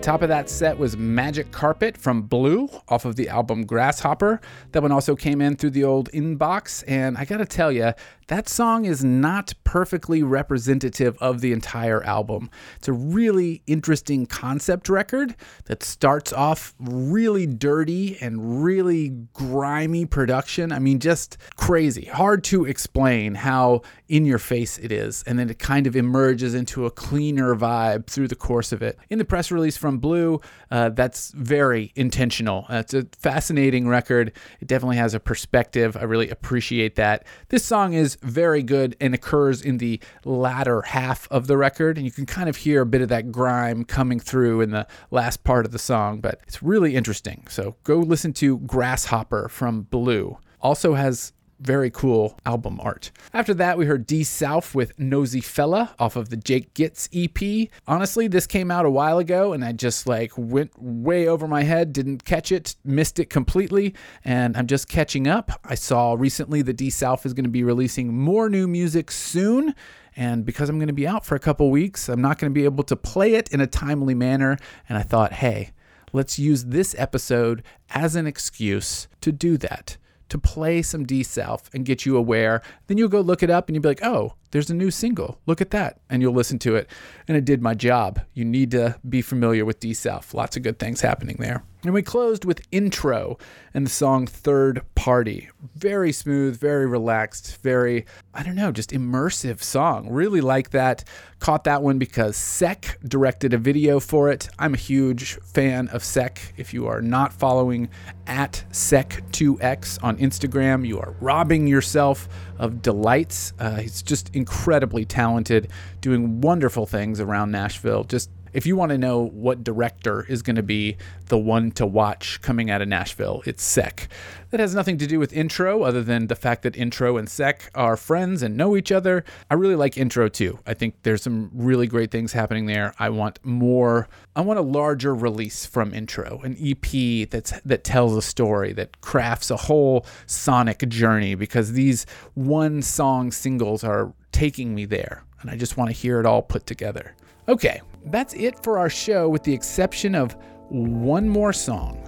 Top 0.03 0.23
of 0.23 0.31
that 0.31 0.49
set 0.49 0.79
was 0.79 0.97
Magic 0.97 1.53
Carpet 1.53 1.95
from 1.95 2.23
Blue 2.23 2.71
off 2.89 3.05
of 3.05 3.17
the 3.17 3.29
album 3.29 3.67
Grasshopper. 3.67 4.41
That 4.73 4.81
one 4.81 4.93
also 4.93 5.15
came 5.15 5.43
in 5.43 5.57
through 5.57 5.71
the 5.71 5.85
old 5.85 6.11
inbox, 6.13 6.83
and 6.89 7.19
I 7.19 7.27
gotta 7.27 7.45
tell 7.45 7.71
you, 7.71 7.93
that 8.29 8.49
song 8.49 8.87
is 8.87 9.05
not 9.05 9.53
perfectly 9.71 10.21
representative 10.21 11.17
of 11.21 11.41
the 11.41 11.53
entire 11.53 12.03
album. 12.03 12.51
It's 12.75 12.89
a 12.89 12.93
really 12.93 13.63
interesting 13.69 14.27
concept 14.27 14.89
record 14.89 15.37
that 15.67 15.85
starts 15.85 16.33
off 16.33 16.75
really 16.81 17.47
dirty 17.47 18.19
and 18.21 18.65
really 18.65 19.11
grimy 19.33 20.07
production. 20.07 20.73
I 20.73 20.81
mean, 20.81 20.99
just 20.99 21.39
crazy. 21.55 22.07
Hard 22.07 22.43
to 22.45 22.65
explain 22.65 23.37
how 23.37 23.83
in 24.09 24.25
your 24.25 24.41
face 24.41 24.77
it 24.79 24.91
is, 24.91 25.23
and 25.25 25.39
then 25.39 25.49
it 25.49 25.61
kind 25.61 25.87
of 25.87 25.95
emerges 25.95 26.53
into 26.53 26.85
a 26.85 26.91
cleaner 26.91 27.55
vibe 27.55 28.09
through 28.09 28.27
the 28.27 28.35
course 28.35 28.73
of 28.73 28.83
it. 28.83 28.99
In 29.09 29.19
the 29.19 29.25
press 29.25 29.53
release 29.53 29.77
from 29.77 29.99
Blue, 29.99 30.41
uh, 30.73 30.89
that's 30.89 31.31
very 31.31 31.93
intentional. 31.95 32.67
Uh, 32.69 32.79
it's 32.79 32.93
a 32.93 33.07
fascinating 33.21 33.87
record. 33.87 34.33
It 34.61 34.67
definitely 34.67 34.97
has 34.97 35.15
a 35.15 35.21
perspective. 35.21 35.97
I 35.97 36.03
really 36.03 36.29
appreciate 36.29 36.97
that. 36.97 37.25
This 37.51 37.65
song 37.65 37.93
is 37.93 38.17
very 38.17 38.65
good 38.65 38.97
and 39.01 39.15
occurs 39.15 39.60
in 39.63 39.79
the 39.79 40.01
latter 40.25 40.83
half 40.83 41.29
of 41.31 41.47
the 41.47 41.57
record, 41.57 41.97
and 41.97 42.05
you 42.05 42.13
can 42.13 42.27
kind 42.27 42.49
of 42.49 42.57
hear 42.57 42.83
a 42.83 42.87
bit 42.87 43.01
of 43.01 43.09
that 43.09 43.33
grime 43.33 43.85
coming 43.85 44.21
through 44.21 44.61
in 44.61 44.71
the 44.71 44.87
last 45.11 45.45
part 45.45 45.67
of 45.67 45.73
the 45.73 45.79
song, 45.79 46.21
but 46.21 46.41
it's 46.47 46.63
really 46.63 46.97
interesting. 46.97 47.47
So 47.49 47.77
go 47.85 47.99
listen 47.99 48.33
to 48.35 48.59
Grasshopper 48.59 49.49
from 49.49 49.83
Blue. 49.83 50.39
Also 50.61 50.95
has 50.95 51.33
very 51.61 51.91
cool 51.91 52.39
album 52.47 52.81
art. 52.83 53.11
After 53.33 53.55
that, 53.55 53.79
we 53.79 53.87
heard 53.87 54.07
D 54.07 54.25
South 54.25 54.75
with 54.75 54.99
Nosy 54.99 55.41
Fella 55.41 55.95
off 55.99 56.17
of 56.17 56.31
the 56.31 56.37
Jake 56.37 56.75
Gitz 56.75 57.09
EP. 57.13 57.71
Honestly, 57.87 58.29
this 58.29 58.47
came 58.47 58.71
out 58.71 58.87
a 58.87 58.91
while 58.91 59.19
ago 59.19 59.53
and 59.53 59.65
I 59.65 59.73
just 59.73 60.07
like 60.07 60.33
went 60.37 60.73
way 60.81 61.29
over 61.29 61.47
my 61.47 61.63
head, 61.63 61.93
didn't 61.93 62.25
catch 62.25 62.51
it, 62.51 62.77
missed 62.85 63.19
it 63.19 63.31
completely, 63.31 63.95
and 64.25 64.57
I'm 64.57 64.67
just 64.67 64.89
catching 64.89 65.27
up. 65.27 65.61
I 65.65 65.75
saw 65.75 66.15
recently 66.15 66.63
that 66.63 66.77
D 66.77 66.91
South 66.91 67.27
is 67.27 67.35
going 67.35 67.45
to 67.45 67.51
be 67.51 67.63
releasing 67.63 68.17
more 68.17 68.49
new 68.49 68.67
music 68.67 69.11
soon. 69.11 69.75
And 70.17 70.45
because 70.45 70.69
I'm 70.69 70.79
going 70.79 70.89
to 70.89 70.93
be 70.93 71.07
out 71.07 71.25
for 71.25 71.37
a 71.37 71.41
couple 71.41 71.71
weeks, 71.71 72.09
I'm 72.09 72.21
not 72.21 72.39
going 72.39 72.51
to 72.51 72.55
be 72.55 72.65
able 72.65 72.85
to 72.85 72.97
play 72.97 73.35
it 73.35 73.49
in 73.53 73.61
a 73.61 73.67
timely 73.67 74.15
manner. 74.15 74.59
And 74.89 74.99
I 74.99 75.03
thought, 75.03 75.35
hey, 75.35 75.71
let's 76.13 76.39
use 76.39 76.65
this 76.65 76.95
episode 76.99 77.63
as 77.91 78.17
an 78.17 78.27
excuse 78.27 79.09
to 79.21 79.31
do 79.31 79.57
that 79.59 79.97
to 80.31 80.39
play 80.39 80.83
some 80.83 81.05
D 81.05 81.23
South 81.23 81.69
and 81.75 81.85
get 81.85 82.07
you 82.07 82.17
aware. 82.17 82.63
Then 82.87 82.99
you'll 82.99 83.09
go 83.09 83.21
look 83.21 83.43
it 83.43 83.51
up 83.51 83.69
and 83.69 83.77
you'll 83.77 83.83
be 83.83 83.89
like, 83.89 84.03
oh, 84.03 84.35
there's 84.51 84.71
a 84.71 84.75
new 84.75 84.91
single. 84.91 85.39
Look 85.47 85.61
at 85.61 85.71
that. 85.71 86.01
And 86.09 86.23
you'll 86.23 86.35
listen 86.35 86.59
to 86.61 86.77
it. 86.77 86.91
And 87.29 87.37
it 87.37 87.45
did 87.45 87.63
my 87.63 87.75
job. 87.75 88.21
You 88.35 88.45
need 88.45 88.71
to 88.73 88.99
be 89.09 89.23
familiar 89.23 89.65
with 89.65 89.81
D 89.81 89.95
South. 89.95 90.35
Lots 90.35 90.57
of 90.57 90.63
good 90.63 90.79
things 90.79 91.01
happening 91.01 91.37
there. 91.39 91.63
And 91.83 91.95
we 91.95 92.03
closed 92.03 92.45
with 92.45 92.61
Intro 92.71 93.39
and 93.73 93.87
the 93.87 93.91
song 93.91 94.27
Third 94.27 94.83
Party. 94.95 95.49
Very 95.77 96.13
smooth, 96.13 96.61
very 96.61 96.87
relaxed, 96.87 97.57
very, 97.63 98.05
I 98.35 98.43
don't 98.43 98.55
know, 98.55 98.71
just 98.71 98.91
immersive 98.91 99.63
song. 99.63 100.11
Really 100.11 100.43
like 100.43 100.71
that. 100.71 101.05
Caught 101.39 101.65
that 101.65 101.83
one 101.83 101.99
because 101.99 102.37
Sec 102.37 102.99
directed 103.09 103.55
a 103.55 103.59
video 103.59 103.99
for 103.99 104.31
it. 104.31 104.51
I'm 104.59 104.75
a 104.75 104.77
huge 104.77 105.37
fan 105.37 105.89
of 105.89 106.05
Sec. 106.05 106.53
If 106.59 106.75
you 106.75 106.87
are 106.87 107.01
not 107.01 107.33
following 107.33 107.89
at 108.27 108.63
Sec2x 108.73 110.05
on 110.05 110.19
Instagram, 110.19 110.87
you 110.87 111.01
are 111.01 111.15
robbing 111.21 111.67
yourself 111.67 112.29
of 112.59 112.83
delights. 112.83 113.55
Uh, 113.59 113.77
he's 113.77 114.03
just 114.03 114.37
incredibly 114.37 115.07
talented, 115.07 115.71
doing 116.03 116.43
wonderful 116.43 116.85
things 116.85 117.21
around 117.21 117.51
Nashville. 117.53 118.05
Just 118.05 118.29
if 118.53 118.67
you 118.67 118.77
want 118.77 118.91
to 118.91 118.99
know 118.99 119.21
what 119.21 119.65
director 119.65 120.25
is 120.29 120.43
going 120.43 120.57
to 120.57 120.63
be 120.63 120.97
the 121.27 121.39
one 121.39 121.71
to 121.73 121.87
watch 121.87 122.41
coming 122.43 122.71
out 122.71 122.83
of 122.83 122.89
Nashville, 122.89 123.43
it's 123.47 123.63
Sec. 123.63 124.09
That 124.51 124.61
has 124.61 124.75
nothing 124.75 124.99
to 124.99 125.07
do 125.07 125.21
with 125.21 125.33
Intro, 125.33 125.83
other 125.83 126.03
than 126.03 126.27
the 126.27 126.35
fact 126.35 126.63
that 126.63 126.77
Intro 126.77 127.17
and 127.17 127.29
Sec 127.29 127.71
are 127.75 127.97
friends 127.97 128.43
and 128.43 128.57
know 128.57 128.77
each 128.77 128.91
other. 128.91 129.25
I 129.49 129.55
really 129.55 129.77
like 129.77 129.97
Intro 129.97 130.29
too. 130.29 130.59
I 130.67 130.75
think 130.75 130.95
there's 131.03 131.23
some 131.23 131.51
really 131.55 131.87
great 131.87 132.11
things 132.11 132.33
happening 132.33 132.67
there. 132.67 132.93
I 132.99 133.11
want 133.11 133.39
more. 133.45 134.09
I 134.35 134.41
want 134.41 134.59
a 134.59 134.63
larger 134.63 135.15
release 135.15 135.67
from 135.67 135.95
Intro, 135.95 136.41
an 136.43 136.57
EP 136.61 137.29
that's 137.31 137.53
that 137.61 137.85
tells 137.85 138.17
a 138.17 138.23
story, 138.23 138.73
that 138.73 139.01
crafts 139.01 139.51
a 139.51 139.57
whole 139.57 140.05
sonic 140.27 140.89
journey. 140.89 141.35
Because 141.35 141.73
these 141.73 142.07
one 142.35 142.83
song 142.83 143.31
singles 143.31 143.85
are 143.85 144.13
taking 144.33 144.75
me 144.75 144.85
there, 144.85 145.23
and 145.41 145.51
I 145.51 145.57
just 145.57 145.77
want 145.77 145.91
to 145.91 145.97
hear 145.97 146.19
it 146.19 146.27
all 146.27 146.43
put 146.43 146.67
together. 146.67 147.15
Okay, 147.49 147.81
that's 148.07 148.35
it 148.35 148.63
for 148.63 148.79
our 148.79 148.91
show, 148.91 149.29
with 149.29 149.43
the 149.43 149.53
exception 149.53 150.15
of 150.15 150.37
one 150.69 151.29
more 151.29 151.53
song. 151.53 152.07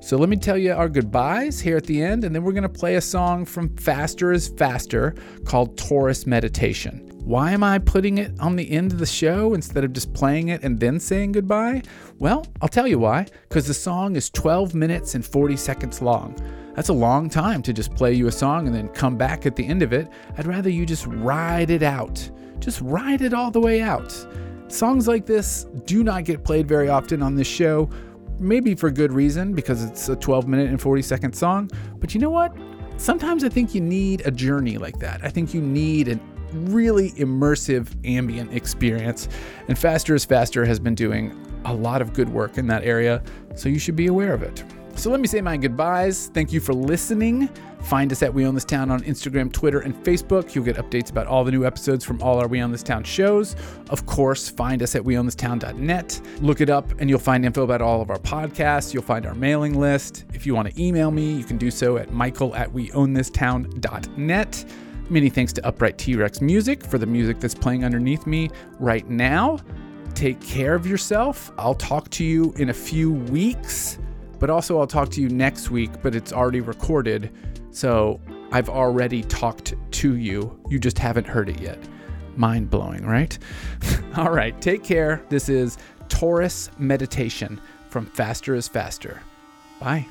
So 0.00 0.16
let 0.16 0.28
me 0.28 0.36
tell 0.36 0.58
you 0.58 0.72
our 0.72 0.88
goodbyes 0.88 1.60
here 1.60 1.76
at 1.76 1.84
the 1.84 2.02
end, 2.02 2.24
and 2.24 2.34
then 2.34 2.42
we're 2.42 2.52
going 2.52 2.64
to 2.64 2.68
play 2.68 2.96
a 2.96 3.00
song 3.00 3.44
from 3.44 3.76
Faster 3.76 4.32
is 4.32 4.48
Faster 4.48 5.14
called 5.44 5.78
Taurus 5.78 6.26
Meditation. 6.26 7.08
Why 7.24 7.52
am 7.52 7.62
I 7.62 7.78
putting 7.78 8.18
it 8.18 8.32
on 8.40 8.56
the 8.56 8.68
end 8.68 8.90
of 8.90 8.98
the 8.98 9.06
show 9.06 9.54
instead 9.54 9.84
of 9.84 9.92
just 9.92 10.12
playing 10.12 10.48
it 10.48 10.64
and 10.64 10.80
then 10.80 10.98
saying 10.98 11.32
goodbye? 11.32 11.82
Well, 12.18 12.44
I'll 12.60 12.68
tell 12.68 12.88
you 12.88 12.98
why. 12.98 13.26
Because 13.48 13.68
the 13.68 13.74
song 13.74 14.16
is 14.16 14.28
12 14.30 14.74
minutes 14.74 15.14
and 15.14 15.24
40 15.24 15.56
seconds 15.56 16.02
long. 16.02 16.36
That's 16.74 16.88
a 16.88 16.92
long 16.94 17.30
time 17.30 17.62
to 17.62 17.72
just 17.72 17.94
play 17.94 18.12
you 18.12 18.26
a 18.26 18.32
song 18.32 18.66
and 18.66 18.74
then 18.74 18.88
come 18.88 19.16
back 19.16 19.46
at 19.46 19.54
the 19.54 19.64
end 19.64 19.82
of 19.82 19.92
it. 19.92 20.08
I'd 20.36 20.46
rather 20.46 20.68
you 20.68 20.84
just 20.84 21.06
ride 21.06 21.70
it 21.70 21.84
out. 21.84 22.28
Just 22.58 22.80
ride 22.80 23.22
it 23.22 23.32
all 23.34 23.52
the 23.52 23.60
way 23.60 23.80
out. 23.82 24.12
Songs 24.72 25.06
like 25.06 25.26
this 25.26 25.66
do 25.84 26.02
not 26.02 26.24
get 26.24 26.44
played 26.44 26.66
very 26.66 26.88
often 26.88 27.22
on 27.22 27.34
this 27.34 27.46
show, 27.46 27.90
maybe 28.38 28.74
for 28.74 28.90
good 28.90 29.12
reason 29.12 29.52
because 29.52 29.84
it's 29.84 30.08
a 30.08 30.16
12 30.16 30.48
minute 30.48 30.70
and 30.70 30.80
40 30.80 31.02
second 31.02 31.34
song. 31.34 31.70
But 31.98 32.14
you 32.14 32.20
know 32.20 32.30
what? 32.30 32.56
Sometimes 32.96 33.44
I 33.44 33.50
think 33.50 33.74
you 33.74 33.82
need 33.82 34.22
a 34.24 34.30
journey 34.30 34.78
like 34.78 34.98
that. 35.00 35.22
I 35.22 35.28
think 35.28 35.52
you 35.52 35.60
need 35.60 36.08
an 36.08 36.20
really 36.52 37.10
immersive 37.12 37.88
ambient 38.06 38.54
experience. 38.54 39.28
And 39.68 39.78
Faster 39.78 40.14
is 40.14 40.24
Faster 40.24 40.64
has 40.64 40.80
been 40.80 40.94
doing 40.94 41.38
a 41.66 41.74
lot 41.74 42.00
of 42.00 42.14
good 42.14 42.30
work 42.30 42.56
in 42.56 42.66
that 42.68 42.82
area, 42.82 43.22
so 43.54 43.68
you 43.68 43.78
should 43.78 43.94
be 43.94 44.06
aware 44.06 44.32
of 44.32 44.42
it. 44.42 44.64
So 44.94 45.10
let 45.10 45.20
me 45.20 45.26
say 45.26 45.42
my 45.42 45.58
goodbyes. 45.58 46.30
Thank 46.32 46.50
you 46.50 46.60
for 46.60 46.72
listening. 46.72 47.50
Find 47.82 48.10
us 48.12 48.22
at 48.22 48.32
We 48.32 48.46
Own 48.46 48.54
This 48.54 48.64
Town 48.64 48.90
on 48.90 49.00
Instagram, 49.02 49.52
Twitter, 49.52 49.80
and 49.80 49.94
Facebook. 50.04 50.54
You'll 50.54 50.64
get 50.64 50.76
updates 50.76 51.10
about 51.10 51.26
all 51.26 51.44
the 51.44 51.50
new 51.50 51.66
episodes 51.66 52.04
from 52.04 52.22
all 52.22 52.38
our 52.38 52.46
We 52.46 52.62
Own 52.62 52.72
This 52.72 52.82
Town 52.82 53.04
shows. 53.04 53.56
Of 53.90 54.06
course, 54.06 54.48
find 54.48 54.82
us 54.82 54.94
at 54.94 55.02
weownthistown.net. 55.02 56.20
Look 56.40 56.60
it 56.60 56.70
up 56.70 56.92
and 57.00 57.10
you'll 57.10 57.18
find 57.18 57.44
info 57.44 57.64
about 57.64 57.82
all 57.82 58.00
of 58.00 58.10
our 58.10 58.18
podcasts. 58.18 58.94
You'll 58.94 59.02
find 59.02 59.26
our 59.26 59.34
mailing 59.34 59.78
list. 59.78 60.24
If 60.32 60.46
you 60.46 60.54
want 60.54 60.72
to 60.72 60.82
email 60.82 61.10
me, 61.10 61.32
you 61.32 61.44
can 61.44 61.58
do 61.58 61.70
so 61.70 61.96
at 61.98 62.12
michael 62.12 62.54
at 62.54 62.70
weownthistown.net. 62.70 64.64
Many 65.10 65.28
thanks 65.28 65.52
to 65.54 65.66
Upright 65.66 65.98
T 65.98 66.16
Rex 66.16 66.40
Music 66.40 66.84
for 66.86 66.96
the 66.96 67.06
music 67.06 67.40
that's 67.40 67.54
playing 67.54 67.84
underneath 67.84 68.26
me 68.26 68.48
right 68.78 69.08
now. 69.10 69.58
Take 70.14 70.40
care 70.40 70.74
of 70.74 70.86
yourself. 70.86 71.50
I'll 71.58 71.74
talk 71.74 72.08
to 72.10 72.24
you 72.24 72.54
in 72.56 72.70
a 72.70 72.74
few 72.74 73.12
weeks, 73.12 73.98
but 74.38 74.48
also 74.50 74.78
I'll 74.78 74.86
talk 74.86 75.10
to 75.10 75.20
you 75.20 75.28
next 75.28 75.70
week, 75.70 75.90
but 76.02 76.14
it's 76.14 76.32
already 76.32 76.60
recorded. 76.60 77.30
So 77.72 78.20
I've 78.52 78.68
already 78.68 79.22
talked 79.22 79.74
to 79.90 80.16
you. 80.16 80.60
You 80.68 80.78
just 80.78 80.98
haven't 80.98 81.26
heard 81.26 81.48
it 81.48 81.60
yet. 81.60 81.78
Mind 82.36 82.70
blowing, 82.70 83.04
right? 83.04 83.36
All 84.16 84.30
right, 84.30 84.58
take 84.60 84.84
care. 84.84 85.22
This 85.28 85.48
is 85.48 85.78
Taurus 86.08 86.70
Meditation 86.78 87.60
from 87.88 88.06
Faster 88.06 88.54
is 88.54 88.68
Faster. 88.68 89.20
Bye. 89.80 90.06